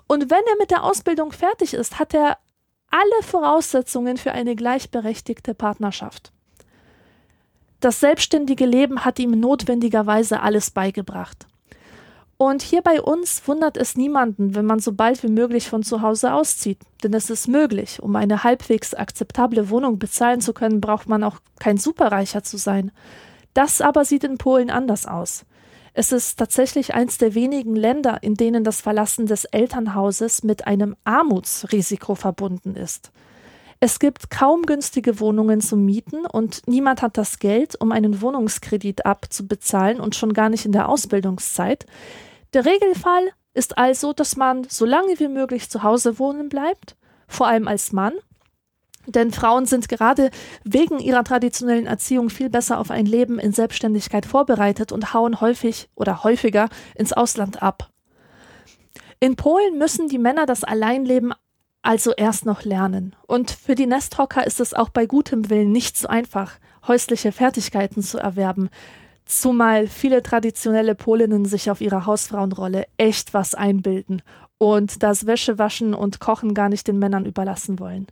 Und 0.08 0.32
wenn 0.32 0.44
er 0.50 0.58
mit 0.58 0.72
der 0.72 0.86
Ausbildung 0.86 1.34
fertig 1.34 1.76
ist, 1.76 2.00
hat 2.00 2.16
er 2.16 2.40
alle 2.92 3.24
Voraussetzungen 3.24 4.18
für 4.18 4.34
eine 4.34 4.56
gleichberechtigte 4.56 5.54
Partnerschaft. 5.54 6.32
Das 7.80 8.00
selbstständige 8.00 8.66
Leben 8.66 9.06
hat 9.06 9.18
ihm 9.18 9.32
notwendigerweise 9.32 10.42
alles 10.42 10.70
beigebracht. 10.70 11.48
Und 12.38 12.64
hier 12.64 12.82
bei 12.82 13.02
uns 13.02 13.48
wundert 13.48 13.78
es 13.78 13.96
niemanden, 13.96 14.56
wenn 14.56 14.66
man 14.66 14.80
so 14.80 14.94
bald 14.94 15.22
wie 15.22 15.30
möglich 15.30 15.70
von 15.70 15.84
zu 15.84 16.02
Hause 16.02 16.34
auszieht. 16.34 16.80
Denn 17.04 17.14
es 17.14 17.30
ist 17.30 17.48
möglich. 17.48 18.02
Um 18.02 18.16
eine 18.16 18.44
halbwegs 18.44 18.96
akzeptable 18.96 19.70
Wohnung 19.70 20.00
bezahlen 20.00 20.42
zu 20.42 20.52
können, 20.52 20.82
braucht 20.82 21.08
man 21.08 21.24
auch 21.24 21.38
kein 21.60 21.78
Superreicher 21.78 22.44
zu 22.44 22.58
sein. 22.58 22.92
Das 23.54 23.80
aber 23.80 24.06
sieht 24.06 24.24
in 24.24 24.40
Polen 24.40 24.72
anders 24.72 25.06
aus. 25.06 25.46
Es 25.94 26.12
ist 26.12 26.38
tatsächlich 26.38 26.94
eins 26.94 27.18
der 27.18 27.36
wenigen 27.36 27.76
Länder, 27.76 28.20
in 28.22 28.36
denen 28.36 28.64
das 28.64 28.80
Verlassen 28.80 29.26
des 29.26 29.46
Elternhauses 29.46 30.44
mit 30.44 30.66
einem 30.66 30.96
Armutsrisiko 31.04 32.16
verbunden 32.16 32.76
ist. 32.76 33.12
Es 33.82 34.00
gibt 34.00 34.30
kaum 34.30 34.62
günstige 34.62 35.20
Wohnungen 35.20 35.60
zum 35.60 35.84
Mieten 35.84 36.26
und 36.26 36.62
niemand 36.68 37.02
hat 37.02 37.18
das 37.18 37.40
Geld, 37.40 37.76
um 37.82 37.92
einen 37.92 38.22
Wohnungskredit 38.22 39.06
abzubezahlen 39.06 40.00
und 40.00 40.16
schon 40.16 40.34
gar 40.34 40.50
nicht 40.50 40.66
in 40.66 40.72
der 40.72 40.88
Ausbildungszeit. 40.88 41.88
Der 42.54 42.64
Regelfall 42.64 43.30
ist 43.54 43.78
also, 43.78 44.14
dass 44.14 44.38
man 44.38 44.66
so 44.70 44.86
lange 44.86 45.20
wie 45.20 45.28
möglich 45.28 45.70
zu 45.70 45.84
Hause 45.84 46.20
wohnen 46.20 46.48
bleibt, 46.48 46.96
vor 47.28 47.48
allem 47.48 47.68
als 47.68 47.92
Mann, 47.92 48.14
denn 49.08 49.32
Frauen 49.32 49.66
sind 49.66 49.90
gerade 49.90 50.30
wegen 50.64 51.00
ihrer 51.00 51.24
traditionellen 51.24 51.88
Erziehung 51.88 52.30
viel 52.30 52.50
besser 52.50 52.80
auf 52.80 52.92
ein 52.92 53.06
Leben 53.06 53.40
in 53.40 53.52
Selbstständigkeit 53.52 54.26
vorbereitet 54.26 54.92
und 54.92 55.14
hauen 55.14 55.42
häufig 55.42 55.90
oder 55.96 56.24
häufiger 56.24 56.70
ins 56.96 57.14
Ausland 57.14 57.62
ab. 57.62 57.90
In 59.20 59.36
Polen 59.36 59.78
müssen 59.78 60.08
die 60.08 60.18
Männer 60.18 60.46
das 60.46 60.64
Alleinleben 60.64 61.34
also 61.84 62.14
erst 62.16 62.46
noch 62.46 62.64
lernen. 62.64 63.16
Und 63.28 63.52
für 63.52 63.76
die 63.76 63.88
Nesthocker 63.88 64.46
ist 64.46 64.60
es 64.60 64.74
auch 64.74 64.90
bei 64.90 65.06
gutem 65.06 65.50
Willen 65.50 65.72
nicht 65.72 65.98
so 65.98 66.08
einfach, 66.08 66.54
häusliche 66.88 67.32
Fertigkeiten 67.32 68.04
zu 68.04 68.20
erwerben, 68.20 68.70
Zumal 69.32 69.88
viele 69.88 70.24
traditionelle 70.24 70.94
Polinnen 70.94 71.46
sich 71.46 71.72
auf 71.72 71.80
ihre 71.80 72.06
Hausfrauenrolle 72.06 72.86
echt 72.98 73.34
was 73.34 73.56
einbilden 73.56 74.22
und 74.62 75.02
das 75.02 75.26
Wäschewaschen 75.26 75.96
und 75.96 76.20
Kochen 76.20 76.54
gar 76.54 76.70
nicht 76.70 76.88
den 76.88 77.00
Männern 77.00 77.26
überlassen 77.26 77.80
wollen. 77.80 78.06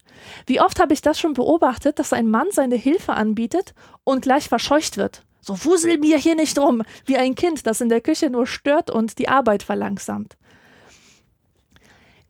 Wie 0.47 0.59
oft 0.59 0.79
habe 0.79 0.93
ich 0.93 1.01
das 1.03 1.19
schon 1.19 1.33
beobachtet, 1.33 1.99
dass 1.99 2.11
ein 2.11 2.27
Mann 2.27 2.47
seine 2.49 2.75
Hilfe 2.75 3.13
anbietet 3.13 3.75
und 4.03 4.23
gleich 4.23 4.49
verscheucht 4.49 4.97
wird. 4.97 5.23
So 5.41 5.63
wusel 5.63 5.99
mir 5.99 6.17
hier 6.17 6.33
nicht 6.33 6.57
rum, 6.57 6.81
wie 7.05 7.17
ein 7.17 7.35
Kind, 7.35 7.67
das 7.67 7.81
in 7.81 7.89
der 7.89 8.01
Küche 8.01 8.31
nur 8.31 8.47
stört 8.47 8.89
und 8.89 9.19
die 9.19 9.29
Arbeit 9.29 9.61
verlangsamt. 9.61 10.37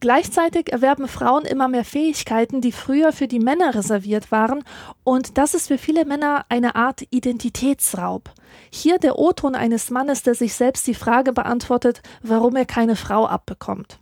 Gleichzeitig 0.01 0.69
erwerben 0.69 1.07
Frauen 1.07 1.45
immer 1.45 1.69
mehr 1.69 1.85
Fähigkeiten, 1.85 2.59
die 2.59 2.73
früher 2.73 3.13
für 3.13 3.29
die 3.29 3.39
Männer 3.39 3.73
reserviert 3.73 4.33
waren, 4.33 4.65
und 5.05 5.37
das 5.37 5.53
ist 5.53 5.69
für 5.69 5.77
viele 5.77 6.03
Männer 6.03 6.45
eine 6.49 6.75
Art 6.75 7.03
Identitätsraub. 7.09 8.31
Hier 8.69 8.97
der 8.97 9.17
O-Ton 9.17 9.55
eines 9.55 9.91
Mannes, 9.91 10.23
der 10.23 10.35
sich 10.35 10.55
selbst 10.55 10.87
die 10.87 10.93
Frage 10.93 11.31
beantwortet, 11.31 12.01
warum 12.21 12.57
er 12.57 12.65
keine 12.65 12.97
Frau 12.97 13.25
abbekommt. 13.25 13.97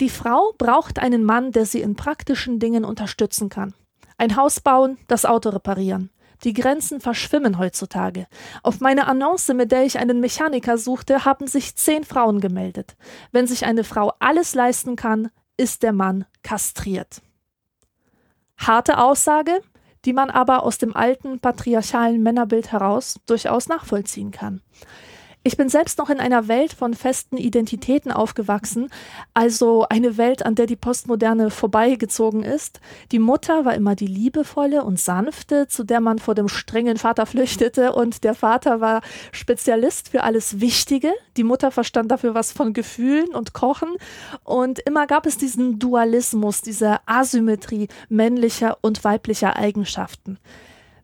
Die 0.00 0.10
Frau 0.10 0.52
braucht 0.58 0.98
einen 0.98 1.24
Mann, 1.24 1.52
der 1.52 1.64
sie 1.64 1.80
in 1.80 1.96
praktischen 1.96 2.58
Dingen 2.58 2.84
unterstützen 2.84 3.48
kann. 3.48 3.74
Ein 4.18 4.36
Haus 4.36 4.60
bauen, 4.60 4.98
das 5.08 5.24
Auto 5.24 5.50
reparieren. 5.50 6.10
Die 6.44 6.52
Grenzen 6.52 7.00
verschwimmen 7.00 7.58
heutzutage. 7.58 8.26
Auf 8.62 8.80
meine 8.80 9.06
Annonce, 9.06 9.54
mit 9.54 9.72
der 9.72 9.84
ich 9.84 9.98
einen 9.98 10.20
Mechaniker 10.20 10.76
suchte, 10.76 11.24
haben 11.24 11.46
sich 11.46 11.76
zehn 11.76 12.04
Frauen 12.04 12.40
gemeldet. 12.40 12.96
Wenn 13.32 13.46
sich 13.46 13.64
eine 13.64 13.84
Frau 13.84 14.12
alles 14.18 14.54
leisten 14.54 14.96
kann, 14.96 15.30
ist 15.56 15.82
der 15.82 15.92
Mann 15.92 16.26
kastriert. 16.42 17.22
Harte 18.58 18.98
Aussage, 18.98 19.60
die 20.04 20.12
man 20.12 20.30
aber 20.30 20.62
aus 20.62 20.78
dem 20.78 20.94
alten 20.94 21.40
patriarchalen 21.40 22.22
Männerbild 22.22 22.70
heraus 22.70 23.18
durchaus 23.26 23.68
nachvollziehen 23.68 24.30
kann. 24.30 24.60
Ich 25.46 25.56
bin 25.56 25.68
selbst 25.68 25.98
noch 25.98 26.10
in 26.10 26.18
einer 26.18 26.48
Welt 26.48 26.72
von 26.72 26.92
festen 26.92 27.36
Identitäten 27.36 28.10
aufgewachsen, 28.10 28.88
also 29.32 29.86
eine 29.88 30.16
Welt, 30.16 30.44
an 30.44 30.56
der 30.56 30.66
die 30.66 30.74
Postmoderne 30.74 31.52
vorbeigezogen 31.52 32.42
ist. 32.42 32.80
Die 33.12 33.20
Mutter 33.20 33.64
war 33.64 33.76
immer 33.76 33.94
die 33.94 34.08
liebevolle 34.08 34.82
und 34.82 34.98
sanfte, 34.98 35.68
zu 35.68 35.84
der 35.84 36.00
man 36.00 36.18
vor 36.18 36.34
dem 36.34 36.48
strengen 36.48 36.96
Vater 36.96 37.26
flüchtete, 37.26 37.92
und 37.92 38.24
der 38.24 38.34
Vater 38.34 38.80
war 38.80 39.02
Spezialist 39.30 40.08
für 40.08 40.24
alles 40.24 40.58
Wichtige. 40.58 41.12
Die 41.36 41.44
Mutter 41.44 41.70
verstand 41.70 42.10
dafür 42.10 42.34
was 42.34 42.50
von 42.50 42.72
Gefühlen 42.72 43.28
und 43.28 43.52
Kochen, 43.52 43.90
und 44.42 44.80
immer 44.80 45.06
gab 45.06 45.26
es 45.26 45.38
diesen 45.38 45.78
Dualismus, 45.78 46.60
diese 46.60 46.98
Asymmetrie 47.06 47.86
männlicher 48.08 48.78
und 48.80 49.04
weiblicher 49.04 49.54
Eigenschaften. 49.54 50.40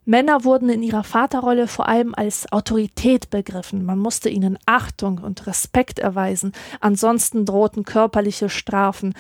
Männer 0.05 0.45
wurden 0.45 0.69
in 0.69 0.83
ihrer 0.83 1.05
Vaterrolle 1.05 1.69
vor 1.69 1.89
allem 1.89 2.15
als 2.15 2.51
Autorität 2.51 3.31
begriffen. 3.31 3.85
Man 3.85 3.99
musste 3.99 4.29
ihnen 4.29 4.59
Achtung 4.67 5.19
und 5.19 5.47
Respekt 5.47 6.01
erweisen, 6.01 6.53
ansonsten 6.81 7.45
drohten 7.45 7.85
körperliche 7.85 8.49
Strafen. 8.49 9.15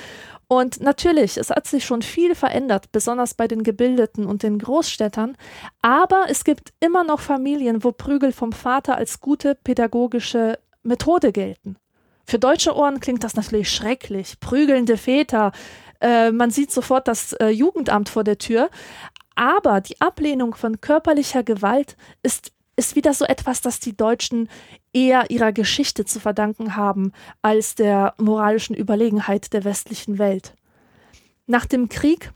Und 0.48 0.82
natürlich, 0.82 1.38
es 1.38 1.50
hat 1.50 1.66
sich 1.66 1.84
schon 1.84 2.02
viel 2.02 2.34
verändert, 2.34 2.92
besonders 2.92 3.34
bei 3.34 3.48
den 3.48 3.62
Gebildeten 3.62 4.26
und 4.26 4.42
den 4.42 4.58
Großstädtern, 4.58 5.36
aber 5.80 6.26
es 6.28 6.44
gibt 6.44 6.74
immer 6.80 7.04
noch 7.04 7.20
Familien, 7.20 7.84
wo 7.84 7.92
Prügel 7.92 8.32
vom 8.32 8.52
Vater 8.52 8.96
als 8.96 9.20
gute 9.20 9.54
pädagogische 9.54 10.58
Methode 10.82 11.32
gelten. 11.32 11.76
Für 12.26 12.38
deutsche 12.38 12.76
Ohren 12.76 13.00
klingt 13.00 13.24
das 13.24 13.34
natürlich 13.34 13.70
schrecklich. 13.70 14.40
Prügelnde 14.40 14.96
Väter, 14.96 15.52
äh, 16.00 16.30
man 16.30 16.50
sieht 16.50 16.70
sofort 16.70 17.08
das 17.08 17.32
äh, 17.34 17.48
Jugendamt 17.48 18.08
vor 18.08 18.24
der 18.24 18.38
Tür. 18.38 18.68
Aber 19.42 19.80
die 19.80 20.00
Ablehnung 20.00 20.54
von 20.54 20.80
körperlicher 20.80 21.42
Gewalt 21.42 21.96
ist, 22.22 22.52
ist 22.76 22.94
wieder 22.94 23.12
so 23.12 23.25
etwas, 23.25 23.61
das 23.61 23.80
die 23.80 23.96
Deutschen 23.96 24.49
eher 24.92 25.32
ihrer 25.32 25.50
Geschichte 25.50 26.04
zu 26.04 26.20
verdanken 26.20 26.76
haben 26.76 27.11
als 27.42 27.75
der 27.75 28.14
moralischen 28.18 28.76
Überlegenheit 28.76 29.52
der 29.52 29.64
westlichen 29.64 30.18
Welt. 30.18 30.54
Nach 31.49 31.66
dem 31.66 31.88
Krieg 31.88 32.30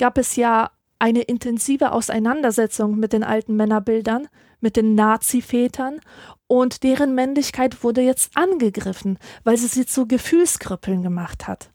gab 0.00 0.18
es 0.18 0.34
ja 0.34 0.72
eine 0.98 1.22
intensive 1.22 1.92
Auseinandersetzung 1.92 2.98
mit 2.98 3.12
den 3.12 3.22
alten 3.22 3.54
Männerbildern, 3.54 4.26
mit 4.58 4.74
den 4.74 4.96
Nazi-Vätern 4.96 6.00
und 6.48 6.82
deren 6.82 7.14
Männlichkeit 7.14 7.84
wurde 7.84 8.00
jetzt 8.00 8.36
angegriffen, 8.36 9.18
weil 9.44 9.56
sie 9.56 9.68
sie 9.68 9.86
zu 9.86 10.08
Gefühlskrippeln 10.08 11.02
gemacht 11.02 11.46
hat. 11.46 11.70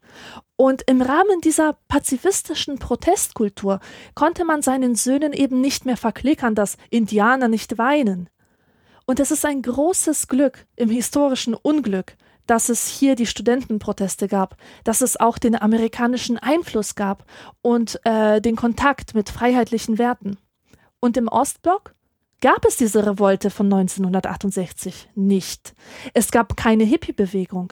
Und 0.55 0.83
im 0.87 1.01
Rahmen 1.01 1.41
dieser 1.41 1.77
pazifistischen 1.87 2.79
Protestkultur 2.79 3.79
konnte 4.15 4.45
man 4.45 4.61
seinen 4.61 4.95
Söhnen 4.95 5.31
eben 5.31 5.61
nicht 5.61 5.85
mehr 5.85 5.97
verklickern, 5.97 6.55
dass 6.55 6.77
Indianer 6.89 7.47
nicht 7.47 7.77
weinen. 7.77 8.29
Und 9.05 9.19
es 9.19 9.31
ist 9.31 9.45
ein 9.45 9.61
großes 9.61 10.27
Glück 10.27 10.65
im 10.75 10.89
historischen 10.89 11.53
Unglück, 11.53 12.15
dass 12.47 12.69
es 12.69 12.87
hier 12.87 13.15
die 13.15 13.25
Studentenproteste 13.25 14.27
gab, 14.27 14.57
dass 14.83 15.01
es 15.01 15.19
auch 15.19 15.37
den 15.37 15.55
amerikanischen 15.55 16.37
Einfluss 16.37 16.95
gab 16.95 17.25
und 17.61 17.99
äh, 18.05 18.41
den 18.41 18.55
Kontakt 18.55 19.15
mit 19.15 19.29
freiheitlichen 19.29 19.97
Werten. 19.97 20.37
Und 20.99 21.17
im 21.17 21.27
Ostblock 21.27 21.95
gab 22.43 22.65
es 22.65 22.75
diese 22.75 23.05
Revolte 23.05 23.49
von 23.49 23.67
1968 23.67 25.07
nicht. 25.15 25.73
Es 26.13 26.29
gab 26.29 26.57
keine 26.57 26.83
Hippie-Bewegung, 26.83 27.71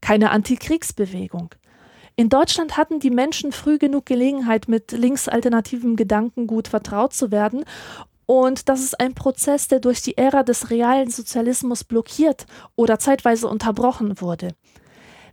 keine 0.00 0.30
Antikriegsbewegung. 0.30 1.50
In 2.16 2.30
Deutschland 2.30 2.78
hatten 2.78 2.98
die 2.98 3.10
Menschen 3.10 3.52
früh 3.52 3.76
genug 3.76 4.06
Gelegenheit, 4.06 4.68
mit 4.68 4.92
linksalternativem 4.92 5.96
Gedankengut 5.96 6.66
vertraut 6.66 7.12
zu 7.12 7.30
werden. 7.30 7.66
Und 8.24 8.70
das 8.70 8.80
ist 8.80 8.98
ein 8.98 9.12
Prozess, 9.12 9.68
der 9.68 9.80
durch 9.80 10.00
die 10.00 10.16
Ära 10.16 10.44
des 10.44 10.70
realen 10.70 11.10
Sozialismus 11.10 11.84
blockiert 11.84 12.46
oder 12.74 12.98
zeitweise 12.98 13.48
unterbrochen 13.48 14.18
wurde. 14.22 14.54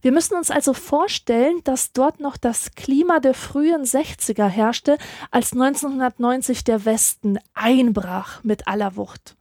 Wir 0.04 0.12
müssen 0.12 0.36
uns 0.36 0.52
also 0.52 0.74
vorstellen, 0.74 1.62
dass 1.64 1.94
dort 1.94 2.20
noch 2.20 2.36
das 2.36 2.72
Klima 2.76 3.22
der 3.22 3.34
frühen 3.34 3.84
60er 3.84 4.48
herrschte, 4.48 4.98
als 5.32 5.54
1990 5.54 6.66
der 6.66 6.84
Westen 6.84 7.40
einbrach 7.54 8.44
mit 8.44 8.68
aller 8.68 8.98
Wucht. 8.98 9.38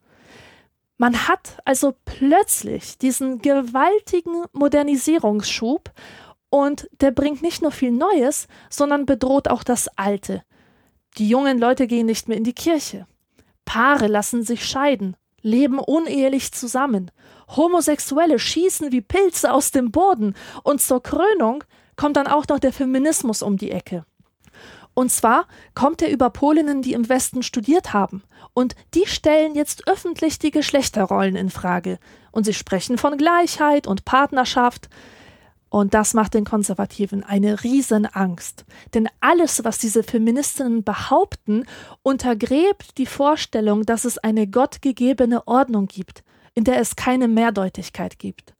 Man 0.98 1.26
hat 1.26 1.58
also 1.64 1.94
plötzlich 2.04 2.96
diesen 2.96 3.40
gewaltigen 3.42 4.44
Modernisierungsschub 4.52 5.90
und 6.48 6.88
der 7.00 7.10
bringt 7.10 7.42
nicht 7.42 7.60
nur 7.60 7.72
viel 7.72 7.90
Neues, 7.90 8.46
sondern 8.70 9.04
bedroht 9.04 9.48
auch 9.48 9.64
das 9.64 9.88
Alte. 9.98 10.44
Die 11.18 11.28
jungen 11.28 11.58
Leute 11.58 11.88
gehen 11.88 12.06
nicht 12.06 12.28
mehr 12.28 12.38
in 12.38 12.44
die 12.44 12.54
Kirche. 12.54 13.08
Paare 13.64 14.06
lassen 14.06 14.44
sich 14.44 14.64
scheiden, 14.64 15.16
leben 15.42 15.78
unehelich 15.78 16.52
zusammen. 16.52 17.10
Homosexuelle 17.56 18.38
schießen 18.38 18.92
wie 18.92 19.00
Pilze 19.00 19.52
aus 19.52 19.70
dem 19.70 19.90
Boden. 19.90 20.34
Und 20.62 20.80
zur 20.80 21.02
Krönung 21.02 21.64
kommt 21.96 22.16
dann 22.16 22.26
auch 22.26 22.46
noch 22.48 22.58
der 22.58 22.72
Feminismus 22.72 23.42
um 23.42 23.56
die 23.56 23.70
Ecke. 23.70 24.04
Und 24.94 25.10
zwar 25.10 25.46
kommt 25.74 26.02
er 26.02 26.10
über 26.10 26.30
Polinnen, 26.30 26.82
die 26.82 26.92
im 26.92 27.08
Westen 27.08 27.42
studiert 27.42 27.92
haben. 27.92 28.22
Und 28.54 28.74
die 28.94 29.06
stellen 29.06 29.54
jetzt 29.54 29.88
öffentlich 29.88 30.38
die 30.38 30.50
Geschlechterrollen 30.50 31.36
in 31.36 31.50
Frage. 31.50 31.98
Und 32.30 32.44
sie 32.44 32.54
sprechen 32.54 32.98
von 32.98 33.16
Gleichheit 33.16 33.86
und 33.86 34.04
Partnerschaft. 34.04 34.88
Und 35.72 35.94
das 35.94 36.12
macht 36.12 36.34
den 36.34 36.44
Konservativen 36.44 37.24
eine 37.24 37.64
Riesenangst. 37.64 38.66
Denn 38.92 39.08
alles, 39.20 39.64
was 39.64 39.78
diese 39.78 40.02
Feministinnen 40.02 40.84
behaupten, 40.84 41.64
untergräbt 42.02 42.98
die 42.98 43.06
Vorstellung, 43.06 43.86
dass 43.86 44.04
es 44.04 44.18
eine 44.18 44.46
gottgegebene 44.46 45.48
Ordnung 45.48 45.86
gibt, 45.86 46.24
in 46.52 46.64
der 46.64 46.78
es 46.78 46.94
keine 46.94 47.26
Mehrdeutigkeit 47.26 48.18
gibt. 48.18 48.52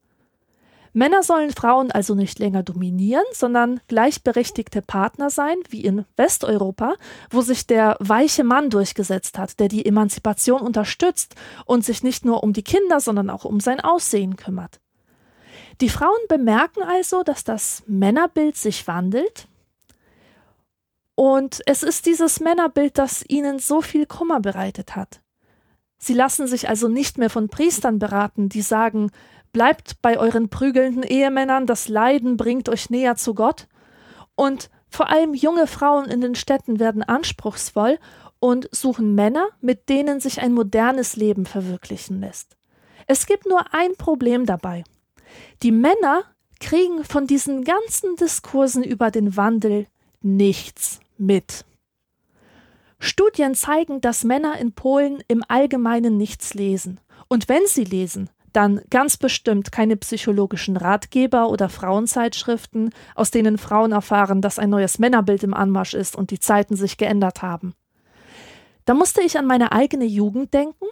Männer 0.95 1.23
sollen 1.23 1.51
Frauen 1.51 1.91
also 1.91 2.15
nicht 2.15 2.39
länger 2.39 2.63
dominieren, 2.63 3.25
sondern 3.33 3.83
gleichberechtigte 3.89 4.81
Partner 4.81 5.29
sein, 5.29 5.57
wie 5.69 5.85
in 5.85 6.07
Westeuropa, 6.17 6.95
wo 7.29 7.43
sich 7.43 7.67
der 7.67 7.99
weiche 8.01 8.43
Mann 8.43 8.71
durchgesetzt 8.71 9.37
hat, 9.37 9.61
der 9.61 9.69
die 9.69 9.85
Emanzipation 9.85 10.63
unterstützt 10.63 11.35
und 11.67 11.85
sich 11.85 12.03
nicht 12.03 12.25
nur 12.25 12.43
um 12.43 12.55
die 12.55 12.65
Kinder, 12.65 13.01
sondern 13.01 13.29
auch 13.29 13.45
um 13.45 13.61
sein 13.61 13.81
Aussehen 13.81 14.37
kümmert. 14.37 14.82
Die 15.81 15.89
Frauen 15.89 16.21
bemerken 16.29 16.83
also, 16.83 17.23
dass 17.23 17.45
das 17.45 17.83
Männerbild 17.87 18.57
sich 18.57 18.87
wandelt. 18.87 19.49
Und 21.15 21.61
es 21.67 21.83
ist 21.83 22.07
dieses 22.07 22.41
Männerbild, 22.41 22.99
das 22.99 23.25
ihnen 23.29 23.59
so 23.59 23.81
viel 23.83 24.07
Kummer 24.07 24.41
bereitet 24.41 24.97
hat. 24.97 25.21
Sie 25.99 26.15
lassen 26.15 26.47
sich 26.47 26.69
also 26.69 26.89
nicht 26.89 27.19
mehr 27.19 27.31
von 27.31 27.49
Priestern 27.49 27.99
beraten, 27.99 28.49
die 28.49 28.63
sagen, 28.63 29.11
bleibt 29.53 30.03
bei 30.03 30.19
euren 30.19 30.49
prügelnden 30.49 31.03
Ehemännern, 31.03 31.67
das 31.67 31.89
Leiden 31.89 32.37
bringt 32.37 32.69
euch 32.69 32.91
näher 32.91 33.17
zu 33.17 33.35
Gott. 33.35 33.69
Und 34.35 34.71
vor 34.89 35.11
allem 35.11 35.35
junge 35.35 35.67
Frauen 35.67 36.07
in 36.07 36.21
den 36.21 36.35
Städten 36.35 36.81
werden 36.81 37.03
anspruchsvoll 37.03 37.99
und 38.41 38.69
suchen 38.73 39.15
Männer, 39.15 39.47
mit 39.61 39.89
denen 39.89 40.19
sich 40.19 40.41
ein 40.41 40.53
modernes 40.53 41.15
Leben 41.17 41.47
verwirklichen 41.47 42.21
lässt. 42.21 42.57
Es 43.07 43.27
gibt 43.27 43.47
nur 43.47 43.73
ein 43.73 43.95
Problem 43.97 44.47
dabei. 44.47 44.85
Die 45.63 45.73
Männer 45.73 46.25
kriegen 46.61 47.05
von 47.05 47.27
diesen 47.27 47.65
ganzen 47.65 48.17
Diskursen 48.17 48.83
über 48.85 49.11
den 49.11 49.37
Wandel 49.37 49.87
nichts 50.21 51.01
mit. 51.19 51.65
Studien 52.99 53.55
zeigen, 53.55 54.01
dass 54.01 54.23
Männer 54.23 54.59
in 54.59 54.73
Polen 54.73 55.23
im 55.27 55.43
Allgemeinen 55.49 56.17
nichts 56.17 56.55
lesen. 56.55 57.01
Und 57.29 57.49
wenn 57.49 57.67
sie 57.67 57.85
lesen, 57.85 58.31
dann 58.53 58.81
ganz 58.91 59.17
bestimmt 59.17 59.73
keine 59.73 59.97
psychologischen 59.97 60.77
Ratgeber 60.77 61.49
oder 61.49 61.69
Frauenzeitschriften, 61.69 62.91
aus 63.15 63.31
denen 63.31 63.59
Frauen 63.59 63.93
erfahren, 63.93 64.41
dass 64.41 64.59
ein 64.59 64.71
neues 64.71 64.99
Männerbild 64.99 65.43
im 65.43 65.55
Anmarsch 65.55 65.95
ist 65.95 66.15
und 66.15 66.31
die 66.31 66.39
Zeiten 66.39 66.77
sich 66.77 66.97
geändert 66.97 67.43
haben. 67.43 67.75
Da 68.85 68.95
musste 68.95 69.23
ich 69.23 69.39
an 69.39 69.47
meine 69.47 69.73
eigene 69.73 70.05
Jugend 70.05 70.53
denken, 70.55 70.87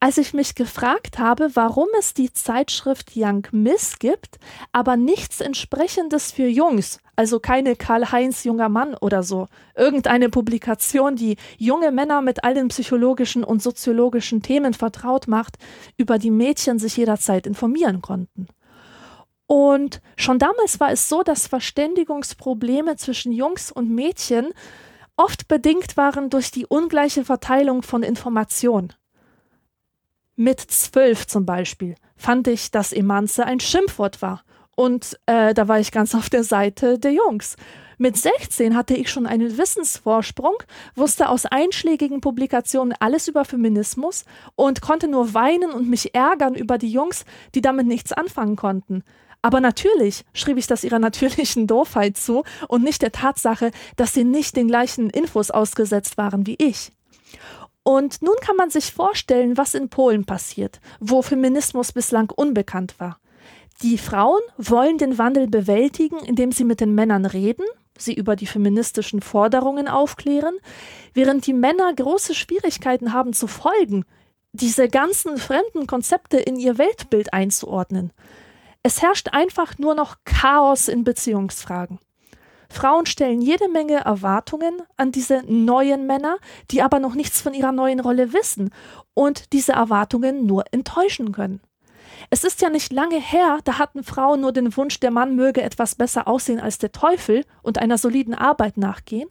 als 0.00 0.16
ich 0.16 0.32
mich 0.32 0.54
gefragt 0.54 1.18
habe, 1.18 1.50
warum 1.54 1.86
es 1.98 2.14
die 2.14 2.32
Zeitschrift 2.32 3.12
Young 3.14 3.46
Miss 3.52 3.98
gibt, 3.98 4.38
aber 4.72 4.96
nichts 4.96 5.42
entsprechendes 5.42 6.32
für 6.32 6.48
Jungs, 6.48 7.00
also 7.16 7.38
keine 7.38 7.76
Karl-Heinz 7.76 8.44
junger 8.44 8.70
Mann 8.70 8.94
oder 8.94 9.22
so, 9.22 9.46
irgendeine 9.76 10.30
Publikation, 10.30 11.16
die 11.16 11.36
junge 11.58 11.92
Männer 11.92 12.22
mit 12.22 12.44
allen 12.44 12.68
psychologischen 12.68 13.44
und 13.44 13.62
soziologischen 13.62 14.40
Themen 14.40 14.72
vertraut 14.72 15.28
macht, 15.28 15.58
über 15.98 16.18
die 16.18 16.30
Mädchen 16.30 16.78
sich 16.78 16.96
jederzeit 16.96 17.46
informieren 17.46 18.00
konnten. 18.00 18.48
Und 19.46 20.00
schon 20.16 20.38
damals 20.38 20.80
war 20.80 20.92
es 20.92 21.10
so, 21.10 21.22
dass 21.22 21.46
Verständigungsprobleme 21.46 22.96
zwischen 22.96 23.32
Jungs 23.32 23.70
und 23.70 23.90
Mädchen 23.90 24.54
oft 25.16 25.46
bedingt 25.46 25.98
waren 25.98 26.30
durch 26.30 26.50
die 26.50 26.64
ungleiche 26.64 27.24
Verteilung 27.24 27.82
von 27.82 28.02
Informationen. 28.02 28.94
Mit 30.42 30.58
zwölf 30.58 31.26
zum 31.26 31.44
Beispiel 31.44 31.96
fand 32.16 32.48
ich, 32.48 32.70
dass 32.70 32.94
Emanze 32.94 33.44
ein 33.44 33.60
Schimpfwort 33.60 34.22
war. 34.22 34.42
Und 34.74 35.20
äh, 35.26 35.52
da 35.52 35.68
war 35.68 35.80
ich 35.80 35.92
ganz 35.92 36.14
auf 36.14 36.30
der 36.30 36.44
Seite 36.44 36.98
der 36.98 37.12
Jungs. 37.12 37.56
Mit 37.98 38.16
16 38.16 38.74
hatte 38.74 38.94
ich 38.94 39.10
schon 39.10 39.26
einen 39.26 39.58
Wissensvorsprung, 39.58 40.54
wusste 40.94 41.28
aus 41.28 41.44
einschlägigen 41.44 42.22
Publikationen 42.22 42.94
alles 43.00 43.28
über 43.28 43.44
Feminismus 43.44 44.24
und 44.56 44.80
konnte 44.80 45.08
nur 45.08 45.34
weinen 45.34 45.72
und 45.72 45.90
mich 45.90 46.14
ärgern 46.14 46.54
über 46.54 46.78
die 46.78 46.90
Jungs, 46.90 47.26
die 47.54 47.60
damit 47.60 47.86
nichts 47.86 48.10
anfangen 48.10 48.56
konnten. 48.56 49.04
Aber 49.42 49.60
natürlich 49.60 50.24
schrieb 50.32 50.56
ich 50.56 50.66
das 50.66 50.84
ihrer 50.84 50.98
natürlichen 51.00 51.66
Doofheit 51.66 52.16
zu 52.16 52.44
und 52.66 52.82
nicht 52.82 53.02
der 53.02 53.12
Tatsache, 53.12 53.72
dass 53.96 54.14
sie 54.14 54.24
nicht 54.24 54.56
den 54.56 54.68
gleichen 54.68 55.10
Infos 55.10 55.50
ausgesetzt 55.50 56.16
waren 56.16 56.46
wie 56.46 56.56
ich. 56.58 56.92
Und 57.82 58.22
nun 58.22 58.36
kann 58.40 58.56
man 58.56 58.70
sich 58.70 58.92
vorstellen, 58.92 59.56
was 59.56 59.74
in 59.74 59.88
Polen 59.88 60.24
passiert, 60.24 60.80
wo 61.00 61.22
Feminismus 61.22 61.92
bislang 61.92 62.30
unbekannt 62.30 62.94
war. 62.98 63.18
Die 63.82 63.96
Frauen 63.96 64.42
wollen 64.58 64.98
den 64.98 65.16
Wandel 65.16 65.48
bewältigen, 65.48 66.18
indem 66.18 66.52
sie 66.52 66.64
mit 66.64 66.80
den 66.80 66.94
Männern 66.94 67.24
reden, 67.24 67.64
sie 67.96 68.14
über 68.14 68.36
die 68.36 68.46
feministischen 68.46 69.22
Forderungen 69.22 69.88
aufklären, 69.88 70.58
während 71.14 71.46
die 71.46 71.54
Männer 71.54 71.92
große 71.94 72.34
Schwierigkeiten 72.34 73.12
haben 73.14 73.32
zu 73.32 73.46
folgen, 73.46 74.04
diese 74.52 74.88
ganzen 74.88 75.38
fremden 75.38 75.86
Konzepte 75.86 76.36
in 76.36 76.56
ihr 76.56 76.76
Weltbild 76.76 77.32
einzuordnen. 77.32 78.12
Es 78.82 79.00
herrscht 79.00 79.28
einfach 79.32 79.78
nur 79.78 79.94
noch 79.94 80.16
Chaos 80.24 80.88
in 80.88 81.04
Beziehungsfragen. 81.04 81.98
Frauen 82.70 83.04
stellen 83.04 83.42
jede 83.42 83.68
Menge 83.68 83.96
Erwartungen 83.96 84.80
an 84.96 85.10
diese 85.10 85.42
neuen 85.46 86.06
Männer, 86.06 86.36
die 86.70 86.82
aber 86.82 87.00
noch 87.00 87.14
nichts 87.14 87.42
von 87.42 87.52
ihrer 87.52 87.72
neuen 87.72 88.00
Rolle 88.00 88.32
wissen 88.32 88.70
und 89.12 89.52
diese 89.52 89.72
Erwartungen 89.72 90.46
nur 90.46 90.64
enttäuschen 90.70 91.32
können. 91.32 91.60
Es 92.30 92.44
ist 92.44 92.62
ja 92.62 92.70
nicht 92.70 92.92
lange 92.92 93.20
her, 93.20 93.58
da 93.64 93.78
hatten 93.78 94.04
Frauen 94.04 94.42
nur 94.42 94.52
den 94.52 94.76
Wunsch, 94.76 95.00
der 95.00 95.10
Mann 95.10 95.34
möge 95.34 95.62
etwas 95.62 95.96
besser 95.96 96.28
aussehen 96.28 96.60
als 96.60 96.78
der 96.78 96.92
Teufel 96.92 97.44
und 97.62 97.78
einer 97.78 97.98
soliden 97.98 98.34
Arbeit 98.34 98.76
nachgehen, 98.76 99.28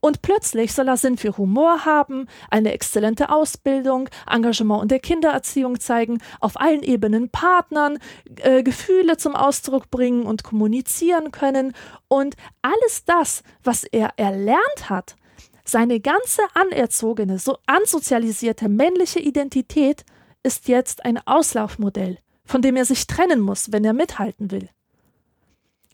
und 0.00 0.22
plötzlich 0.22 0.72
soll 0.72 0.88
er 0.88 0.96
Sinn 0.96 1.16
für 1.16 1.36
Humor 1.36 1.84
haben, 1.84 2.26
eine 2.50 2.72
exzellente 2.72 3.30
Ausbildung, 3.30 4.08
Engagement 4.28 4.82
in 4.82 4.88
der 4.88 5.00
Kindererziehung 5.00 5.78
zeigen, 5.78 6.18
auf 6.40 6.58
allen 6.58 6.82
Ebenen 6.82 7.28
Partnern, 7.30 7.98
äh, 8.36 8.62
Gefühle 8.62 9.16
zum 9.16 9.36
Ausdruck 9.36 9.90
bringen 9.90 10.24
und 10.24 10.42
kommunizieren 10.42 11.32
können. 11.32 11.74
Und 12.08 12.36
alles 12.62 13.04
das, 13.04 13.42
was 13.62 13.84
er 13.84 14.12
erlernt 14.16 14.88
hat, 14.88 15.16
seine 15.64 16.00
ganze 16.00 16.42
anerzogene, 16.54 17.38
so 17.38 17.58
ansozialisierte 17.66 18.68
männliche 18.68 19.20
Identität 19.20 20.04
ist 20.42 20.68
jetzt 20.68 21.04
ein 21.04 21.18
Auslaufmodell, 21.26 22.18
von 22.44 22.62
dem 22.62 22.76
er 22.76 22.84
sich 22.84 23.06
trennen 23.06 23.40
muss, 23.40 23.70
wenn 23.72 23.84
er 23.84 23.92
mithalten 23.92 24.50
will. 24.50 24.68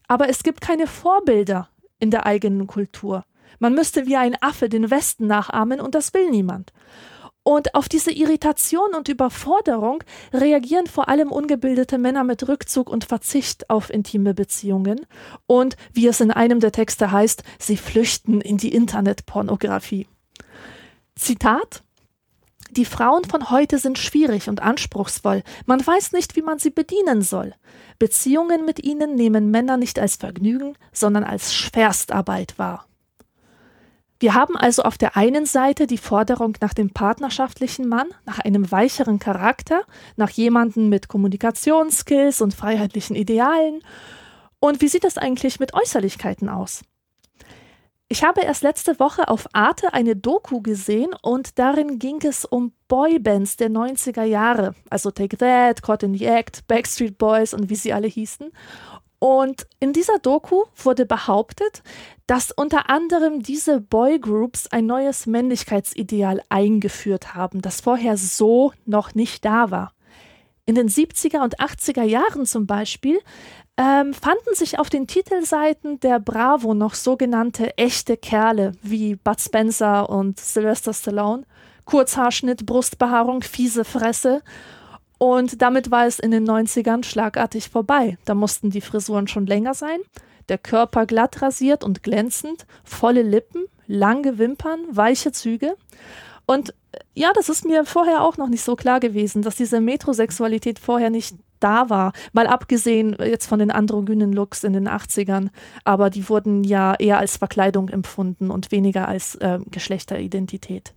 Aber 0.08 0.28
es 0.28 0.44
gibt 0.44 0.60
keine 0.60 0.86
Vorbilder 0.86 1.68
in 1.98 2.10
der 2.10 2.26
eigenen 2.26 2.66
Kultur. 2.66 3.24
Man 3.58 3.74
müsste 3.74 4.06
wie 4.06 4.16
ein 4.16 4.36
Affe 4.40 4.68
den 4.68 4.90
Westen 4.90 5.26
nachahmen 5.26 5.80
und 5.80 5.94
das 5.94 6.14
will 6.14 6.30
niemand. 6.30 6.72
Und 7.42 7.76
auf 7.76 7.88
diese 7.88 8.10
Irritation 8.10 8.92
und 8.96 9.08
Überforderung 9.08 10.02
reagieren 10.32 10.88
vor 10.88 11.08
allem 11.08 11.30
ungebildete 11.30 11.96
Männer 11.96 12.24
mit 12.24 12.48
Rückzug 12.48 12.90
und 12.90 13.04
Verzicht 13.04 13.70
auf 13.70 13.88
intime 13.88 14.34
Beziehungen. 14.34 15.06
Und 15.46 15.76
wie 15.92 16.08
es 16.08 16.20
in 16.20 16.32
einem 16.32 16.58
der 16.58 16.72
Texte 16.72 17.12
heißt, 17.12 17.44
sie 17.60 17.76
flüchten 17.76 18.40
in 18.40 18.56
die 18.56 18.74
Internetpornografie. 18.74 20.08
Zitat 21.14 21.84
die 22.72 22.84
Frauen 22.84 23.24
von 23.24 23.50
heute 23.50 23.78
sind 23.78 23.96
schwierig 23.96 24.48
und 24.48 24.60
anspruchsvoll. 24.60 25.44
Man 25.66 25.86
weiß 25.86 26.12
nicht, 26.12 26.36
wie 26.36 26.42
man 26.42 26.58
sie 26.58 26.70
bedienen 26.70 27.22
soll. 27.22 27.54
Beziehungen 27.98 28.64
mit 28.64 28.82
ihnen 28.82 29.14
nehmen 29.14 29.50
Männer 29.50 29.76
nicht 29.76 29.98
als 29.98 30.16
Vergnügen, 30.16 30.76
sondern 30.92 31.24
als 31.24 31.54
Schwerstarbeit 31.54 32.58
wahr. 32.58 32.86
Wir 34.18 34.34
haben 34.34 34.56
also 34.56 34.82
auf 34.82 34.96
der 34.96 35.16
einen 35.16 35.44
Seite 35.44 35.86
die 35.86 35.98
Forderung 35.98 36.54
nach 36.60 36.72
dem 36.72 36.90
partnerschaftlichen 36.90 37.86
Mann, 37.86 38.08
nach 38.24 38.38
einem 38.38 38.70
weicheren 38.70 39.18
Charakter, 39.18 39.82
nach 40.16 40.30
jemandem 40.30 40.88
mit 40.88 41.08
Kommunikationsskills 41.08 42.40
und 42.40 42.54
freiheitlichen 42.54 43.14
Idealen. 43.14 43.82
Und 44.58 44.80
wie 44.80 44.88
sieht 44.88 45.04
das 45.04 45.18
eigentlich 45.18 45.60
mit 45.60 45.74
Äußerlichkeiten 45.74 46.48
aus? 46.48 46.82
Ich 48.08 48.22
habe 48.22 48.42
erst 48.42 48.62
letzte 48.62 49.00
Woche 49.00 49.26
auf 49.26 49.48
Arte 49.52 49.92
eine 49.92 50.14
Doku 50.14 50.62
gesehen 50.62 51.10
und 51.22 51.58
darin 51.58 51.98
ging 51.98 52.22
es 52.22 52.44
um 52.44 52.72
Boybands 52.86 53.56
der 53.56 53.68
90er 53.68 54.22
Jahre, 54.22 54.76
also 54.88 55.10
Take 55.10 55.36
That, 55.38 55.82
Caught 55.82 56.04
in 56.04 56.14
the 56.14 56.24
Act, 56.24 56.68
Backstreet 56.68 57.18
Boys 57.18 57.52
und 57.52 57.68
wie 57.68 57.74
sie 57.74 57.92
alle 57.92 58.06
hießen. 58.06 58.52
Und 59.18 59.66
in 59.80 59.92
dieser 59.92 60.18
Doku 60.18 60.64
wurde 60.76 61.06
behauptet, 61.06 61.82
dass 62.26 62.50
unter 62.50 62.90
anderem 62.90 63.42
diese 63.42 63.80
Boygroups 63.80 64.66
ein 64.68 64.86
neues 64.86 65.26
Männlichkeitsideal 65.26 66.42
eingeführt 66.48 67.34
haben, 67.34 67.62
das 67.62 67.80
vorher 67.80 68.16
so 68.16 68.72
noch 68.84 69.14
nicht 69.14 69.44
da 69.44 69.70
war. 69.70 69.92
In 70.66 70.74
den 70.74 70.88
70er 70.88 71.42
und 71.42 71.60
80er 71.60 72.02
Jahren 72.02 72.44
zum 72.44 72.66
Beispiel 72.66 73.20
ähm, 73.76 74.12
fanden 74.14 74.54
sich 74.54 74.78
auf 74.78 74.90
den 74.90 75.06
Titelseiten 75.06 76.00
der 76.00 76.18
Bravo 76.18 76.74
noch 76.74 76.94
sogenannte 76.94 77.76
echte 77.78 78.16
Kerle 78.16 78.72
wie 78.82 79.14
Bud 79.14 79.40
Spencer 79.40 80.08
und 80.08 80.40
Sylvester 80.40 80.92
Stallone. 80.92 81.44
Kurzhaarschnitt, 81.84 82.66
Brustbehaarung, 82.66 83.42
fiese 83.42 83.84
Fresse 83.84 84.42
und 85.18 85.62
damit 85.62 85.90
war 85.90 86.06
es 86.06 86.18
in 86.18 86.30
den 86.30 86.48
90ern 86.48 87.04
schlagartig 87.04 87.70
vorbei. 87.70 88.18
Da 88.24 88.34
mussten 88.34 88.70
die 88.70 88.80
Frisuren 88.80 89.28
schon 89.28 89.46
länger 89.46 89.74
sein, 89.74 90.00
der 90.48 90.58
Körper 90.58 91.06
glatt 91.06 91.40
rasiert 91.42 91.84
und 91.84 92.02
glänzend, 92.02 92.66
volle 92.84 93.22
Lippen, 93.22 93.64
lange 93.86 94.38
Wimpern, 94.38 94.80
weiche 94.90 95.32
Züge. 95.32 95.76
Und 96.44 96.70
äh, 96.92 96.98
ja, 97.14 97.32
das 97.34 97.48
ist 97.48 97.64
mir 97.64 97.84
vorher 97.84 98.22
auch 98.22 98.36
noch 98.36 98.48
nicht 98.48 98.62
so 98.62 98.76
klar 98.76 99.00
gewesen, 99.00 99.42
dass 99.42 99.56
diese 99.56 99.80
Metrosexualität 99.80 100.78
vorher 100.78 101.10
nicht 101.10 101.36
da 101.60 101.88
war. 101.88 102.12
Mal 102.32 102.46
abgesehen 102.46 103.16
jetzt 103.18 103.46
von 103.46 103.58
den 103.58 103.70
androgynen 103.70 104.32
Looks 104.32 104.62
in 104.62 104.74
den 104.74 104.88
80ern, 104.88 105.48
aber 105.84 106.10
die 106.10 106.28
wurden 106.28 106.64
ja 106.64 106.94
eher 106.94 107.18
als 107.18 107.38
Verkleidung 107.38 107.88
empfunden 107.88 108.50
und 108.50 108.70
weniger 108.70 109.08
als 109.08 109.36
äh, 109.36 109.58
Geschlechteridentität. 109.70 110.92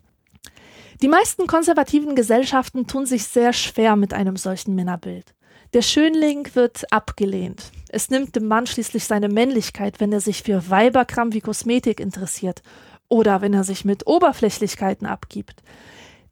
Die 1.02 1.08
meisten 1.08 1.48
konservativen 1.48 2.14
Gesellschaften 2.14 2.86
tun 2.86 3.06
sich 3.06 3.24
sehr 3.24 3.54
schwer 3.54 3.96
mit 3.96 4.14
einem 4.14 4.36
solchen 4.36 4.76
Männerbild. 4.76 5.34
Der 5.74 5.82
Schönling 5.82 6.50
wird 6.56 6.92
abgelehnt. 6.92 7.72
Es 7.88 8.10
nimmt 8.10 8.36
dem 8.36 8.48
Mann 8.48 8.68
schließlich 8.68 9.06
seine 9.06 9.30
Männlichkeit, 9.30 10.02
wenn 10.02 10.12
er 10.12 10.20
sich 10.20 10.44
für 10.44 10.70
Weiberkram 10.70 11.32
wie 11.32 11.40
Kosmetik 11.40 12.02
interessiert 12.02 12.64
oder 13.08 13.40
wenn 13.40 13.54
er 13.54 13.64
sich 13.64 13.86
mit 13.86 14.08
Oberflächlichkeiten 14.08 15.08
abgibt. 15.08 15.64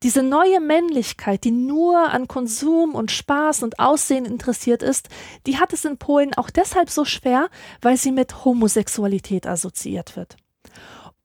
Diese 0.04 0.22
neue 0.22 0.60
Männlichkeit, 0.60 1.46
die 1.46 1.52
nur 1.52 2.10
an 2.10 2.28
Konsum 2.28 2.94
und 2.94 3.10
Spaß 3.10 3.64
und 3.64 3.80
Aussehen 3.80 4.26
interessiert 4.26 4.84
ist, 4.84 5.08
die 5.46 5.60
hat 5.60 5.72
es 5.72 5.86
in 5.86 5.98
Polen 5.98 6.34
auch 6.34 6.50
deshalb 6.50 6.90
so 6.90 7.06
schwer, 7.06 7.50
weil 7.82 7.96
sie 7.96 8.12
mit 8.12 8.44
Homosexualität 8.44 9.48
assoziiert 9.48 10.18
wird. 10.18 10.36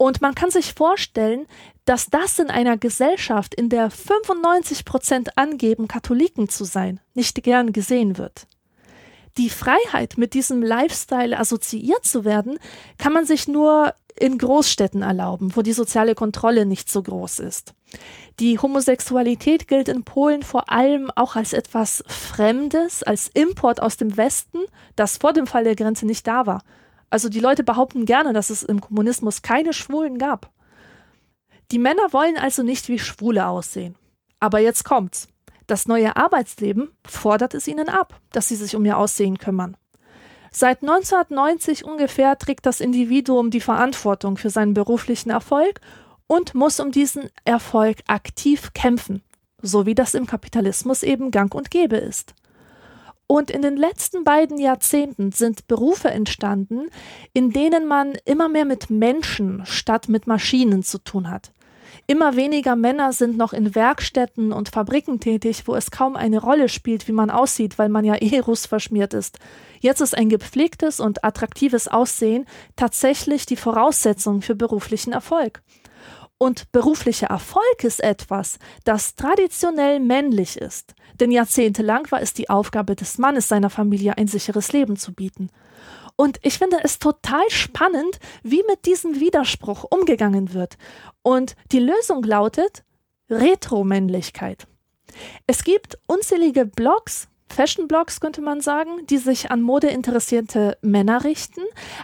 Und 0.03 0.21
man 0.21 0.35
kann 0.35 0.51
sich 0.51 0.75
vorstellen, 0.75 1.47
dass 1.85 2.07
das 2.07 2.41
in 2.41 2.51
einer 2.51 2.77
Gesellschaft, 2.77 3.55
in 3.55 3.69
der 3.69 3.89
95 3.89 4.85
Prozent 4.85 5.39
angeben, 5.39 5.87
Katholiken 5.87 6.49
zu 6.49 6.65
sein, 6.65 6.99
nicht 7.15 7.41
gern 7.45 7.73
gesehen 7.73 8.19
wird. 8.19 8.49
Die 9.37 9.49
Freiheit, 9.49 10.15
mit 10.19 10.35
diesem 10.35 10.61
Lifestyle 10.61 11.39
assoziiert 11.39 12.05
zu 12.05 12.25
werden, 12.25 12.59
kann 12.99 13.13
man 13.13 13.27
sich 13.27 13.47
nur 13.47 13.95
in 14.19 14.39
Großstädten 14.39 15.03
erlauben, 15.03 15.55
wo 15.55 15.63
die 15.63 15.73
soziale 15.73 16.17
Kontrolle 16.17 16.67
nicht 16.67 16.91
so 16.91 17.01
groß 17.01 17.39
ist. 17.39 17.73
Die 18.41 18.59
Homosexualität 18.59 19.69
gilt 19.69 19.87
in 19.87 20.03
Polen 20.03 20.43
vor 20.43 20.69
allem 20.69 21.13
auch 21.15 21.37
als 21.37 21.53
etwas 21.53 22.03
Fremdes, 22.09 23.05
als 23.05 23.29
Import 23.29 23.81
aus 23.81 23.99
dem 23.99 24.17
Westen, 24.17 24.59
das 24.97 25.19
vor 25.19 25.33
dem 25.33 25.47
Fall 25.47 25.63
der 25.63 25.77
Grenze 25.77 26.07
nicht 26.07 26.27
da 26.27 26.45
war. 26.47 26.65
Also 27.13 27.29
die 27.29 27.41
Leute 27.41 27.63
behaupten 27.63 28.07
gerne, 28.07 28.33
dass 28.33 28.49
es 28.49 28.63
im 28.63 28.81
Kommunismus 28.81 29.43
keine 29.43 29.75
Schwulen 29.75 30.17
gab. 30.17 30.51
Die 31.71 31.79
Männer 31.79 32.11
wollen 32.15 32.39
also 32.39 32.63
nicht 32.63 32.89
wie 32.89 32.99
Schwule 32.99 33.47
aussehen. 33.49 33.97
Aber 34.41 34.61
jetzt 34.61 34.85
kommt's. 34.85 35.29
Das 35.67 35.87
neue 35.87 36.17
Arbeitsleben 36.17 36.91
fordert 37.07 37.53
es 37.53 37.69
ihnen 37.69 37.91
ab, 37.91 38.19
dass 38.31 38.49
sie 38.49 38.57
sich 38.57 38.75
um 38.75 38.87
ihr 38.87 38.97
Aussehen 38.97 39.37
kümmern. 39.37 39.77
Seit 40.53 40.81
1990 40.81 41.85
ungefähr 41.85 42.39
trägt 42.39 42.65
das 42.65 42.81
Individuum 42.81 43.51
die 43.51 43.61
Verantwortung 43.61 44.39
für 44.39 44.49
seinen 44.49 44.73
beruflichen 44.73 45.29
Erfolg 45.29 45.83
und 46.27 46.55
muss 46.55 46.81
um 46.81 46.93
diesen 46.93 47.29
Erfolg 47.45 47.99
aktiv 48.07 48.73
kämpfen, 48.73 49.23
so 49.61 49.85
wie 49.85 49.95
das 49.95 50.15
im 50.15 50.25
Kapitalismus 50.25 51.03
eben 51.03 51.31
gang 51.31 51.55
und 51.55 51.71
gäbe 51.71 51.97
ist. 51.97 52.33
Und 53.33 53.51
in 53.51 53.63
den 53.63 53.79
letzten 53.79 54.25
beiden 54.25 54.59
Jahrzehnten 54.59 55.33
sind 55.33 55.67
Berufe 55.67 56.11
entstanden, 56.11 56.91
in 57.33 57.49
denen 57.49 57.89
man 57.89 58.13
immer 58.27 58.51
mehr 58.51 58.67
mit 58.67 58.91
Menschen 58.91 59.65
statt 59.65 60.11
mit 60.11 60.27
Maschinen 60.27 60.83
zu 60.83 60.99
tun 60.99 61.31
hat. 61.31 61.51
Immer 62.07 62.37
weniger 62.37 62.77
Männer 62.77 63.15
sind 63.15 63.39
noch 63.39 63.55
in 63.55 63.75
Werkstätten 63.75 64.53
und 64.53 64.69
Fabriken 64.69 65.19
tätig, 65.19 65.63
wo 65.65 65.75
es 65.75 65.91
kaum 65.91 66.15
eine 66.15 66.43
Rolle 66.43 66.69
spielt, 66.69 67.09
wie 67.09 67.13
man 67.13 67.31
aussieht, 67.31 67.79
weil 67.79 67.89
man 67.89 68.05
ja 68.05 68.17
eh 68.21 68.39
rußverschmiert 68.39 69.15
ist. 69.15 69.39
Jetzt 69.81 70.03
ist 70.03 70.15
ein 70.15 70.29
gepflegtes 70.29 71.01
und 71.01 71.25
attraktives 71.25 71.89
Aussehen 71.89 72.45
tatsächlich 72.77 73.47
die 73.47 73.57
Voraussetzung 73.57 74.43
für 74.43 74.55
beruflichen 74.55 75.15
Erfolg. 75.15 75.63
Und 76.43 76.73
beruflicher 76.73 77.29
Erfolg 77.29 77.85
ist 77.85 78.03
etwas, 78.03 78.59
das 78.83 79.15
traditionell 79.15 80.01
männlich 80.01 80.57
ist. 80.57 80.97
Denn 81.21 81.31
jahrzehntelang 81.31 82.11
war 82.11 82.21
es 82.21 82.35
die 82.35 82.51
Aufgabe 82.51 82.97
des 82.97 83.17
Mannes, 83.19 83.47
seiner 83.47 83.71
Familie 83.71 84.19
ein 84.19 84.27
sicheres 84.27 84.73
Leben 84.73 84.97
zu 84.97 85.15
bieten. 85.15 85.51
Und 86.17 86.41
ich 86.43 86.59
finde 86.59 86.79
es 86.83 86.99
total 86.99 87.49
spannend, 87.49 88.19
wie 88.43 88.65
mit 88.69 88.87
diesem 88.87 89.21
Widerspruch 89.21 89.85
umgegangen 89.89 90.53
wird. 90.53 90.79
Und 91.23 91.55
die 91.71 91.79
Lösung 91.79 92.25
lautet 92.25 92.83
Retromännlichkeit. 93.31 94.67
Es 95.47 95.63
gibt 95.63 95.97
unzählige 96.09 96.67
Blogs, 96.67 97.29
Fashion-Blogs 97.53 98.21
könnte 98.21 98.41
man 98.41 98.61
sagen, 98.61 99.07
die 99.07 99.19
sich 99.19 99.51
an 99.51 99.63
modeinteressierte 99.63 100.77
Männer 100.83 101.25
richten. 101.25 101.63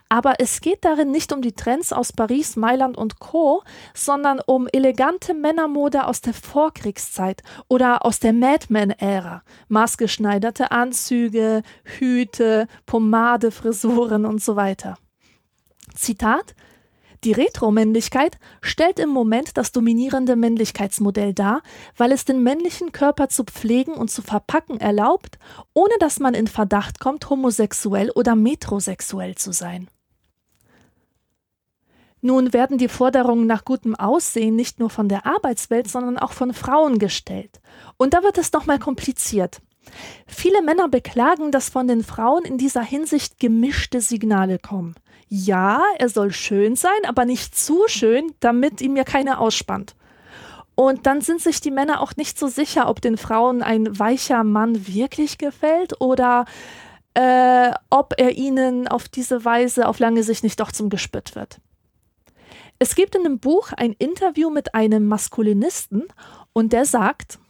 Aber 0.08 0.34
es 0.38 0.60
geht 0.60 0.84
darin 0.84 1.10
nicht 1.10 1.32
um 1.32 1.42
die 1.42 1.52
Trends 1.52 1.92
aus 1.92 2.12
Paris, 2.12 2.56
Mailand 2.56 2.96
und 2.96 3.18
Co., 3.18 3.62
sondern 3.94 4.40
um 4.46 4.68
elegante 4.72 5.34
Männermode 5.34 6.06
aus 6.06 6.20
der 6.20 6.34
Vorkriegszeit 6.34 7.42
oder 7.68 8.04
aus 8.04 8.20
der 8.20 8.32
Madman-Ära. 8.32 9.42
Maßgeschneiderte 9.68 10.70
Anzüge, 10.70 11.62
Hüte, 11.84 12.68
Pomade, 12.86 13.50
Frisuren 13.50 14.26
und 14.26 14.42
so 14.42 14.56
weiter. 14.56 14.98
Zitat 15.94 16.54
die 17.24 17.32
Retromännlichkeit 17.32 18.38
stellt 18.60 18.98
im 18.98 19.08
Moment 19.08 19.56
das 19.56 19.72
dominierende 19.72 20.36
Männlichkeitsmodell 20.36 21.34
dar, 21.34 21.62
weil 21.96 22.12
es 22.12 22.24
den 22.24 22.42
männlichen 22.42 22.92
Körper 22.92 23.28
zu 23.28 23.44
pflegen 23.44 23.92
und 23.92 24.10
zu 24.10 24.22
verpacken 24.22 24.80
erlaubt, 24.80 25.38
ohne 25.74 25.94
dass 26.00 26.20
man 26.20 26.34
in 26.34 26.46
Verdacht 26.46 27.00
kommt, 27.00 27.28
homosexuell 27.28 28.10
oder 28.10 28.36
metrosexuell 28.36 29.34
zu 29.34 29.52
sein. 29.52 29.88
Nun 32.20 32.52
werden 32.52 32.78
die 32.78 32.88
Forderungen 32.88 33.46
nach 33.46 33.64
gutem 33.64 33.94
Aussehen 33.94 34.56
nicht 34.56 34.80
nur 34.80 34.90
von 34.90 35.08
der 35.08 35.24
Arbeitswelt, 35.24 35.88
sondern 35.88 36.18
auch 36.18 36.32
von 36.32 36.52
Frauen 36.52 36.98
gestellt. 36.98 37.60
Und 37.96 38.12
da 38.12 38.22
wird 38.22 38.38
es 38.38 38.52
nochmal 38.52 38.80
kompliziert. 38.80 39.60
Viele 40.26 40.62
Männer 40.62 40.88
beklagen, 40.88 41.50
dass 41.52 41.68
von 41.68 41.88
den 41.88 42.04
Frauen 42.04 42.44
in 42.44 42.58
dieser 42.58 42.82
Hinsicht 42.82 43.38
gemischte 43.38 44.00
Signale 44.00 44.58
kommen 44.58 44.94
ja, 45.28 45.82
er 45.98 46.08
soll 46.08 46.32
schön 46.32 46.74
sein, 46.74 47.04
aber 47.06 47.24
nicht 47.24 47.56
zu 47.56 47.84
schön, 47.86 48.32
damit 48.40 48.80
ihm 48.80 48.96
ja 48.96 49.04
keiner 49.04 49.40
ausspannt. 49.40 49.94
Und 50.74 51.06
dann 51.06 51.20
sind 51.20 51.40
sich 51.40 51.60
die 51.60 51.70
Männer 51.70 52.00
auch 52.00 52.16
nicht 52.16 52.38
so 52.38 52.46
sicher, 52.46 52.88
ob 52.88 53.00
den 53.00 53.16
Frauen 53.16 53.62
ein 53.62 53.98
weicher 53.98 54.44
Mann 54.44 54.86
wirklich 54.86 55.36
gefällt 55.36 56.00
oder 56.00 56.44
äh, 57.14 57.72
ob 57.90 58.14
er 58.16 58.36
ihnen 58.36 58.86
auf 58.86 59.08
diese 59.08 59.44
Weise 59.44 59.88
auf 59.88 59.98
lange 59.98 60.22
Sicht 60.22 60.44
nicht 60.44 60.60
doch 60.60 60.72
zum 60.72 60.88
Gespött 60.88 61.34
wird. 61.34 61.60
Es 62.78 62.94
gibt 62.94 63.16
in 63.16 63.24
dem 63.24 63.40
Buch 63.40 63.72
ein 63.76 63.92
Interview 63.92 64.50
mit 64.50 64.74
einem 64.74 65.08
Maskulinisten 65.08 66.04
und 66.52 66.72
der 66.72 66.84
sagt, 66.84 67.40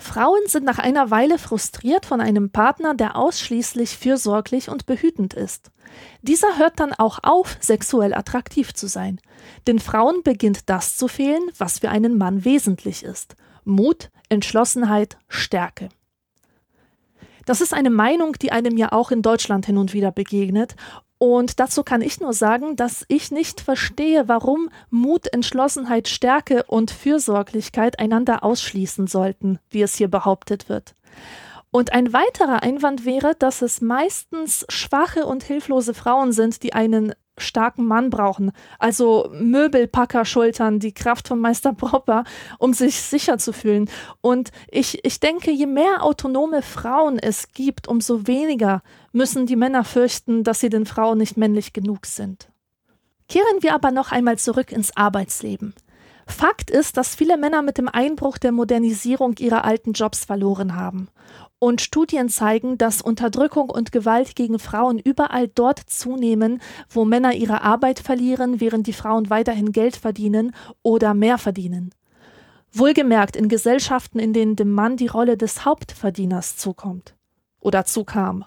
Frauen 0.00 0.40
sind 0.46 0.64
nach 0.64 0.78
einer 0.78 1.10
Weile 1.10 1.38
frustriert 1.38 2.06
von 2.06 2.20
einem 2.20 2.50
Partner, 2.50 2.94
der 2.94 3.16
ausschließlich 3.16 3.90
fürsorglich 3.96 4.68
und 4.70 4.86
behütend 4.86 5.34
ist. 5.34 5.70
Dieser 6.22 6.58
hört 6.58 6.80
dann 6.80 6.94
auch 6.94 7.18
auf, 7.22 7.58
sexuell 7.60 8.14
attraktiv 8.14 8.72
zu 8.72 8.86
sein. 8.86 9.20
Den 9.68 9.78
Frauen 9.78 10.22
beginnt 10.22 10.70
das 10.70 10.96
zu 10.96 11.06
fehlen, 11.06 11.42
was 11.58 11.80
für 11.80 11.90
einen 11.90 12.16
Mann 12.16 12.44
wesentlich 12.44 13.04
ist. 13.04 13.36
Mut, 13.64 14.10
Entschlossenheit, 14.28 15.18
Stärke. 15.28 15.90
Das 17.44 17.60
ist 17.60 17.74
eine 17.74 17.90
Meinung, 17.90 18.34
die 18.34 18.52
einem 18.52 18.76
ja 18.76 18.92
auch 18.92 19.10
in 19.10 19.22
Deutschland 19.22 19.66
hin 19.66 19.76
und 19.76 19.92
wieder 19.92 20.12
begegnet. 20.12 20.76
Und 21.22 21.60
dazu 21.60 21.82
kann 21.82 22.00
ich 22.00 22.18
nur 22.18 22.32
sagen, 22.32 22.76
dass 22.76 23.04
ich 23.08 23.30
nicht 23.30 23.60
verstehe, 23.60 24.26
warum 24.26 24.70
Mut, 24.88 25.30
Entschlossenheit, 25.30 26.08
Stärke 26.08 26.62
und 26.62 26.90
Fürsorglichkeit 26.90 27.98
einander 27.98 28.42
ausschließen 28.42 29.06
sollten, 29.06 29.58
wie 29.68 29.82
es 29.82 29.96
hier 29.96 30.08
behauptet 30.08 30.70
wird. 30.70 30.94
Und 31.70 31.92
ein 31.92 32.14
weiterer 32.14 32.62
Einwand 32.62 33.04
wäre, 33.04 33.34
dass 33.38 33.60
es 33.60 33.82
meistens 33.82 34.64
schwache 34.70 35.26
und 35.26 35.42
hilflose 35.42 35.92
Frauen 35.92 36.32
sind, 36.32 36.62
die 36.62 36.72
einen 36.72 37.12
starken 37.40 37.86
Mann 37.86 38.10
brauchen. 38.10 38.52
Also 38.78 39.30
Möbelpacker-Schultern, 39.32 40.78
die 40.78 40.92
Kraft 40.92 41.28
von 41.28 41.38
Meister 41.38 41.72
Popper, 41.72 42.24
um 42.58 42.72
sich 42.72 43.00
sicher 43.00 43.38
zu 43.38 43.52
fühlen. 43.52 43.90
Und 44.20 44.50
ich, 44.68 45.04
ich 45.04 45.20
denke, 45.20 45.50
je 45.50 45.66
mehr 45.66 46.02
autonome 46.02 46.62
Frauen 46.62 47.18
es 47.18 47.52
gibt, 47.52 47.88
umso 47.88 48.26
weniger 48.26 48.82
müssen 49.12 49.46
die 49.46 49.56
Männer 49.56 49.84
fürchten, 49.84 50.44
dass 50.44 50.60
sie 50.60 50.68
den 50.70 50.86
Frauen 50.86 51.18
nicht 51.18 51.36
männlich 51.36 51.72
genug 51.72 52.06
sind. 52.06 52.50
Kehren 53.28 53.62
wir 53.62 53.74
aber 53.74 53.92
noch 53.92 54.10
einmal 54.10 54.38
zurück 54.38 54.72
ins 54.72 54.96
Arbeitsleben. 54.96 55.74
Fakt 56.30 56.70
ist, 56.70 56.96
dass 56.96 57.14
viele 57.14 57.36
Männer 57.36 57.62
mit 57.62 57.78
dem 57.78 57.88
Einbruch 57.88 58.38
der 58.38 58.52
Modernisierung 58.52 59.34
ihre 59.38 59.64
alten 59.64 59.92
Jobs 59.92 60.24
verloren 60.24 60.74
haben. 60.74 61.08
Und 61.58 61.82
Studien 61.82 62.28
zeigen, 62.28 62.78
dass 62.78 63.02
Unterdrückung 63.02 63.68
und 63.68 63.92
Gewalt 63.92 64.34
gegen 64.34 64.58
Frauen 64.58 64.98
überall 64.98 65.48
dort 65.48 65.78
zunehmen, 65.78 66.62
wo 66.88 67.04
Männer 67.04 67.34
ihre 67.34 67.62
Arbeit 67.62 67.98
verlieren, 68.00 68.60
während 68.60 68.86
die 68.86 68.94
Frauen 68.94 69.28
weiterhin 69.28 69.72
Geld 69.72 69.96
verdienen 69.96 70.54
oder 70.82 71.12
mehr 71.12 71.36
verdienen. 71.36 71.94
Wohlgemerkt 72.72 73.36
in 73.36 73.48
Gesellschaften, 73.48 74.18
in 74.18 74.32
denen 74.32 74.56
dem 74.56 74.70
Mann 74.70 74.96
die 74.96 75.08
Rolle 75.08 75.36
des 75.36 75.64
Hauptverdieners 75.64 76.56
zukommt 76.56 77.14
oder 77.60 77.84
zukam. 77.84 78.44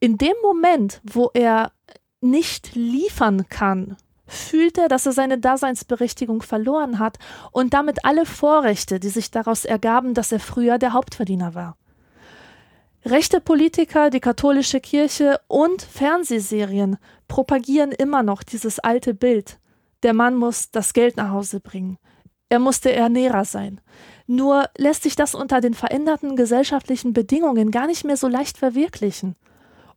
In 0.00 0.18
dem 0.18 0.34
Moment, 0.42 1.00
wo 1.04 1.30
er 1.32 1.72
nicht 2.20 2.74
liefern 2.74 3.48
kann, 3.48 3.96
fühlt 4.30 4.78
er, 4.78 4.88
dass 4.88 5.06
er 5.06 5.12
seine 5.12 5.38
Daseinsberechtigung 5.38 6.42
verloren 6.42 6.98
hat 6.98 7.18
und 7.52 7.74
damit 7.74 8.04
alle 8.04 8.26
Vorrechte, 8.26 9.00
die 9.00 9.08
sich 9.08 9.30
daraus 9.30 9.64
ergaben, 9.64 10.14
dass 10.14 10.32
er 10.32 10.40
früher 10.40 10.78
der 10.78 10.92
Hauptverdiener 10.92 11.54
war. 11.54 11.76
Rechte 13.04 13.40
Politiker, 13.40 14.10
die 14.10 14.20
katholische 14.20 14.80
Kirche 14.80 15.40
und 15.48 15.82
Fernsehserien 15.82 16.98
propagieren 17.28 17.92
immer 17.92 18.22
noch 18.22 18.42
dieses 18.42 18.78
alte 18.78 19.14
Bild. 19.14 19.58
Der 20.02 20.12
Mann 20.12 20.36
muss 20.36 20.70
das 20.70 20.92
Geld 20.92 21.16
nach 21.16 21.30
Hause 21.30 21.60
bringen. 21.60 21.98
Er 22.50 22.58
muss 22.58 22.80
der 22.80 22.96
Ernährer 22.96 23.44
sein. 23.44 23.80
Nur 24.26 24.68
lässt 24.76 25.04
sich 25.04 25.16
das 25.16 25.34
unter 25.34 25.60
den 25.60 25.74
veränderten 25.74 26.36
gesellschaftlichen 26.36 27.12
Bedingungen 27.12 27.70
gar 27.70 27.86
nicht 27.86 28.04
mehr 28.04 28.16
so 28.16 28.28
leicht 28.28 28.58
verwirklichen. 28.58 29.34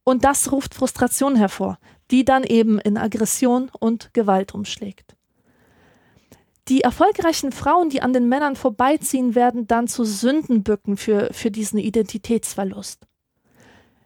Und 0.04 0.24
das 0.24 0.52
ruft 0.52 0.74
Frustration 0.74 1.36
hervor, 1.36 1.78
die 2.14 2.24
dann 2.24 2.44
eben 2.44 2.78
in 2.78 2.96
Aggression 2.96 3.72
und 3.80 4.14
Gewalt 4.14 4.54
umschlägt. 4.54 5.16
Die 6.68 6.82
erfolgreichen 6.82 7.52
Frauen, 7.52 7.90
die 7.90 8.04
an 8.04 8.14
den 8.14 8.30
Männern 8.30 8.56
vorbeiziehen, 8.56 9.34
werden 9.34 9.66
dann 9.66 9.88
zu 9.88 10.06
Sündenböcken 10.06 10.96
für, 10.96 11.30
für 11.34 11.50
diesen 11.50 11.80
Identitätsverlust. 11.80 13.08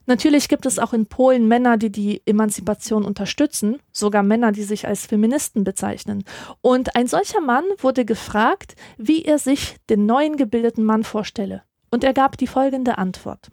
Natürlich 0.06 0.48
gibt 0.48 0.66
es 0.66 0.80
auch 0.80 0.94
in 0.94 1.08
Polen 1.08 1.50
Männer, 1.50 1.76
die 1.76 1.92
die 1.92 2.22
Emanzipation 2.26 3.04
unterstützen, 3.04 3.78
sogar 3.92 4.24
Männer, 4.24 4.54
die 4.54 4.64
sich 4.64 4.88
als 4.88 5.06
Feministen 5.06 5.66
bezeichnen. 5.66 6.24
Und 6.62 6.96
ein 6.96 7.08
solcher 7.08 7.42
Mann 7.42 7.66
wurde 7.80 8.06
gefragt, 8.06 8.78
wie 8.98 9.26
er 9.26 9.38
sich 9.38 9.76
den 9.90 10.06
neuen 10.06 10.38
gebildeten 10.38 10.86
Mann 10.86 11.04
vorstelle. 11.04 11.64
Und 11.92 12.06
er 12.06 12.14
gab 12.14 12.38
die 12.38 12.48
folgende 12.48 12.98
Antwort. 12.98 13.50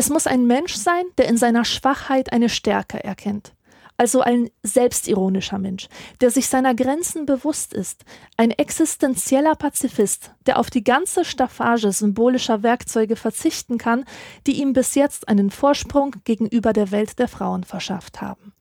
Es 0.00 0.08
muss 0.08 0.26
ein 0.26 0.46
Mensch 0.46 0.76
sein, 0.76 1.04
der 1.18 1.28
in 1.28 1.36
seiner 1.36 1.66
Schwachheit 1.66 2.32
eine 2.32 2.48
Stärke 2.48 3.04
erkennt 3.04 3.52
also 3.98 4.22
ein 4.22 4.48
selbstironischer 4.62 5.58
Mensch, 5.58 5.88
der 6.22 6.30
sich 6.30 6.48
seiner 6.48 6.74
Grenzen 6.74 7.26
bewusst 7.26 7.74
ist, 7.74 8.06
ein 8.38 8.50
existenzieller 8.50 9.54
Pazifist, 9.56 10.30
der 10.46 10.58
auf 10.58 10.70
die 10.70 10.82
ganze 10.82 11.22
Staffage 11.22 11.92
symbolischer 11.92 12.62
Werkzeuge 12.62 13.14
verzichten 13.14 13.76
kann, 13.76 14.06
die 14.46 14.62
ihm 14.62 14.72
bis 14.72 14.94
jetzt 14.94 15.28
einen 15.28 15.50
Vorsprung 15.50 16.16
gegenüber 16.24 16.72
der 16.72 16.92
Welt 16.92 17.18
der 17.18 17.28
Frauen 17.28 17.62
verschafft 17.62 18.22
haben. 18.22 18.54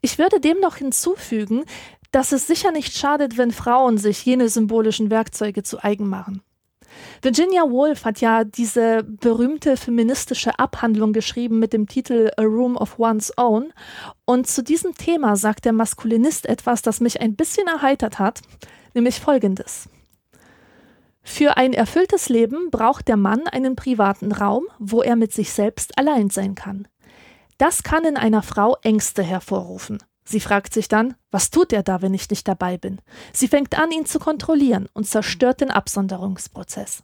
Ich 0.00 0.18
würde 0.18 0.40
dem 0.40 0.58
noch 0.58 0.74
hinzufügen, 0.74 1.64
dass 2.10 2.32
es 2.32 2.48
sicher 2.48 2.72
nicht 2.72 2.98
schadet, 2.98 3.38
wenn 3.38 3.52
Frauen 3.52 3.96
sich 3.96 4.24
jene 4.24 4.48
symbolischen 4.48 5.08
Werkzeuge 5.08 5.62
zu 5.62 5.84
eigen 5.84 6.08
machen. 6.08 6.42
Virginia 7.22 7.62
Woolf 7.62 8.04
hat 8.04 8.20
ja 8.20 8.44
diese 8.44 9.02
berühmte 9.02 9.76
feministische 9.76 10.58
Abhandlung 10.58 11.12
geschrieben 11.12 11.58
mit 11.58 11.72
dem 11.72 11.86
Titel 11.86 12.30
A 12.36 12.42
Room 12.42 12.76
of 12.76 12.98
One's 12.98 13.32
Own. 13.36 13.72
Und 14.24 14.46
zu 14.46 14.62
diesem 14.62 14.94
Thema 14.94 15.36
sagt 15.36 15.64
der 15.64 15.72
Maskulinist 15.72 16.46
etwas, 16.46 16.82
das 16.82 17.00
mich 17.00 17.20
ein 17.20 17.36
bisschen 17.36 17.66
erheitert 17.66 18.18
hat, 18.18 18.40
nämlich 18.94 19.20
folgendes. 19.20 19.88
Für 21.22 21.56
ein 21.56 21.72
erfülltes 21.72 22.28
Leben 22.28 22.70
braucht 22.70 23.08
der 23.08 23.16
Mann 23.16 23.46
einen 23.46 23.76
privaten 23.76 24.32
Raum, 24.32 24.64
wo 24.78 25.02
er 25.02 25.16
mit 25.16 25.32
sich 25.32 25.52
selbst 25.52 25.98
allein 25.98 26.30
sein 26.30 26.54
kann. 26.54 26.88
Das 27.58 27.82
kann 27.82 28.04
in 28.04 28.16
einer 28.16 28.42
Frau 28.42 28.76
Ängste 28.82 29.22
hervorrufen. 29.22 29.98
Sie 30.30 30.38
fragt 30.38 30.72
sich 30.72 30.86
dann, 30.86 31.16
was 31.32 31.50
tut 31.50 31.72
er 31.72 31.82
da, 31.82 32.02
wenn 32.02 32.14
ich 32.14 32.30
nicht 32.30 32.46
dabei 32.46 32.78
bin? 32.78 33.00
Sie 33.32 33.48
fängt 33.48 33.76
an, 33.76 33.90
ihn 33.90 34.06
zu 34.06 34.20
kontrollieren 34.20 34.88
und 34.92 35.08
zerstört 35.08 35.60
den 35.60 35.72
Absonderungsprozess. 35.72 37.02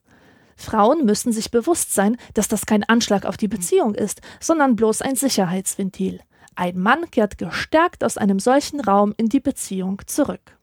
Frauen 0.56 1.04
müssen 1.04 1.32
sich 1.32 1.50
bewusst 1.50 1.92
sein, 1.92 2.18
dass 2.34 2.46
das 2.46 2.66
kein 2.66 2.84
Anschlag 2.84 3.26
auf 3.26 3.36
die 3.36 3.48
Beziehung 3.48 3.96
ist, 3.96 4.20
sondern 4.38 4.76
bloß 4.76 5.02
ein 5.02 5.16
Sicherheitsventil. 5.16 6.20
Ein 6.54 6.78
Mann 6.78 7.10
kehrt 7.10 7.36
gestärkt 7.36 8.04
aus 8.04 8.16
einem 8.16 8.38
solchen 8.38 8.78
Raum 8.78 9.12
in 9.16 9.28
die 9.28 9.40
Beziehung 9.40 10.00
zurück. 10.06 10.56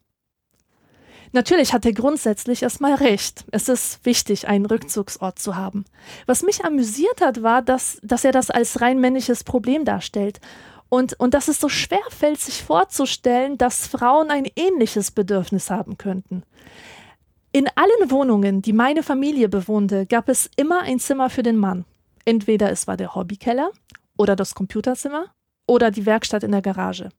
Natürlich 1.33 1.73
hat 1.73 1.85
er 1.85 1.91
grundsätzlich 1.93 2.63
erstmal 2.63 2.93
recht. 2.93 3.43
Es 3.51 3.67
ist 3.67 4.05
wichtig, 4.05 4.47
einen 4.47 4.67
Rückzugsort 4.67 5.37
zu 5.37 5.57
haben. 5.57 5.83
Was 6.27 6.43
mich 6.43 6.63
amüsiert 6.63 7.19
hat, 7.19 7.43
war, 7.43 7.61
dass, 7.61 7.97
dass 8.03 8.23
er 8.23 8.31
das 8.31 8.51
als 8.51 8.79
rein 8.79 9.01
männliches 9.01 9.43
Problem 9.43 9.83
darstellt. 9.83 10.39
Und, 10.93 11.19
und 11.19 11.33
dass 11.33 11.47
es 11.47 11.59
so 11.59 11.69
schwer 11.69 12.05
fällt, 12.09 12.39
sich 12.39 12.61
vorzustellen, 12.61 13.57
dass 13.57 13.87
Frauen 13.87 14.29
ein 14.29 14.45
ähnliches 14.55 15.09
Bedürfnis 15.09 15.71
haben 15.71 15.97
könnten. 15.97 16.43
In 17.51 17.67
allen 17.73 18.11
Wohnungen, 18.11 18.61
die 18.61 18.73
meine 18.73 19.01
Familie 19.01 19.49
bewohnte, 19.49 20.05
gab 20.05 20.29
es 20.29 20.51
immer 20.55 20.81
ein 20.81 20.99
Zimmer 20.99 21.31
für 21.31 21.41
den 21.41 21.57
Mann. 21.57 21.85
Entweder 22.25 22.69
es 22.69 22.85
war 22.85 22.95
der 22.95 23.15
Hobbykeller 23.15 23.71
oder 24.17 24.35
das 24.35 24.53
Computerzimmer 24.53 25.33
oder 25.65 25.89
die 25.89 26.05
Werkstatt 26.05 26.43
in 26.43 26.51
der 26.51 26.61
Garage. 26.61 27.09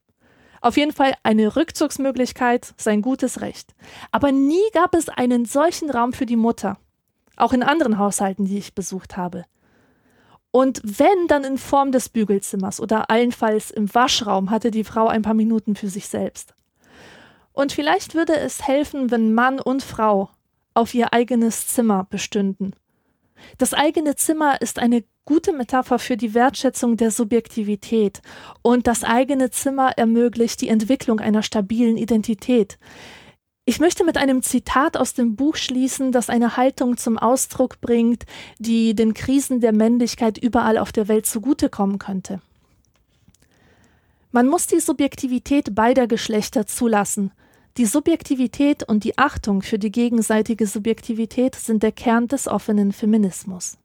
Auf 0.60 0.76
jeden 0.76 0.92
Fall 0.92 1.14
eine 1.24 1.56
Rückzugsmöglichkeit, 1.56 2.74
sein 2.76 3.02
gutes 3.02 3.40
Recht. 3.40 3.74
Aber 4.12 4.30
nie 4.30 4.70
gab 4.72 4.94
es 4.94 5.08
einen 5.08 5.46
solchen 5.46 5.90
Raum 5.90 6.12
für 6.12 6.26
die 6.26 6.36
Mutter. 6.36 6.78
Auch 7.34 7.52
in 7.52 7.64
anderen 7.64 7.98
Haushalten, 7.98 8.44
die 8.44 8.58
ich 8.58 8.76
besucht 8.76 9.16
habe. 9.16 9.46
Und 10.54 10.80
wenn, 10.84 11.26
dann 11.26 11.42
in 11.42 11.58
Form 11.58 11.90
des 11.90 12.08
Bügelzimmers 12.08 12.78
oder 12.78 13.10
allenfalls 13.10 13.72
im 13.72 13.92
Waschraum 13.92 14.50
hatte 14.50 14.70
die 14.70 14.84
Frau 14.84 15.08
ein 15.08 15.22
paar 15.22 15.34
Minuten 15.34 15.74
für 15.74 15.88
sich 15.88 16.06
selbst. 16.06 16.54
Und 17.52 17.72
vielleicht 17.72 18.14
würde 18.14 18.36
es 18.36 18.64
helfen, 18.64 19.10
wenn 19.10 19.34
Mann 19.34 19.58
und 19.58 19.82
Frau 19.82 20.30
auf 20.72 20.94
ihr 20.94 21.12
eigenes 21.12 21.66
Zimmer 21.66 22.06
bestünden. 22.08 22.76
Das 23.58 23.74
eigene 23.74 24.14
Zimmer 24.14 24.62
ist 24.62 24.78
eine 24.78 25.02
gute 25.24 25.52
Metapher 25.52 25.98
für 25.98 26.16
die 26.16 26.34
Wertschätzung 26.34 26.96
der 26.96 27.10
Subjektivität 27.10 28.22
und 28.62 28.86
das 28.86 29.02
eigene 29.02 29.50
Zimmer 29.50 29.98
ermöglicht 29.98 30.60
die 30.60 30.68
Entwicklung 30.68 31.18
einer 31.18 31.42
stabilen 31.42 31.96
Identität. 31.96 32.78
Ich 33.66 33.80
möchte 33.80 34.04
mit 34.04 34.18
einem 34.18 34.42
Zitat 34.42 34.98
aus 34.98 35.14
dem 35.14 35.36
Buch 35.36 35.56
schließen, 35.56 36.12
das 36.12 36.28
eine 36.28 36.58
Haltung 36.58 36.98
zum 36.98 37.16
Ausdruck 37.16 37.80
bringt, 37.80 38.24
die 38.58 38.94
den 38.94 39.14
Krisen 39.14 39.60
der 39.60 39.72
Männlichkeit 39.72 40.36
überall 40.36 40.76
auf 40.76 40.92
der 40.92 41.08
Welt 41.08 41.24
zugutekommen 41.24 41.98
könnte. 41.98 42.42
Man 44.32 44.48
muss 44.48 44.66
die 44.66 44.80
Subjektivität 44.80 45.74
beider 45.74 46.06
Geschlechter 46.06 46.66
zulassen. 46.66 47.32
Die 47.78 47.86
Subjektivität 47.86 48.82
und 48.82 49.02
die 49.02 49.16
Achtung 49.16 49.62
für 49.62 49.78
die 49.78 49.90
gegenseitige 49.90 50.66
Subjektivität 50.66 51.54
sind 51.54 51.82
der 51.82 51.92
Kern 51.92 52.28
des 52.28 52.46
offenen 52.46 52.92
Feminismus. 52.92 53.78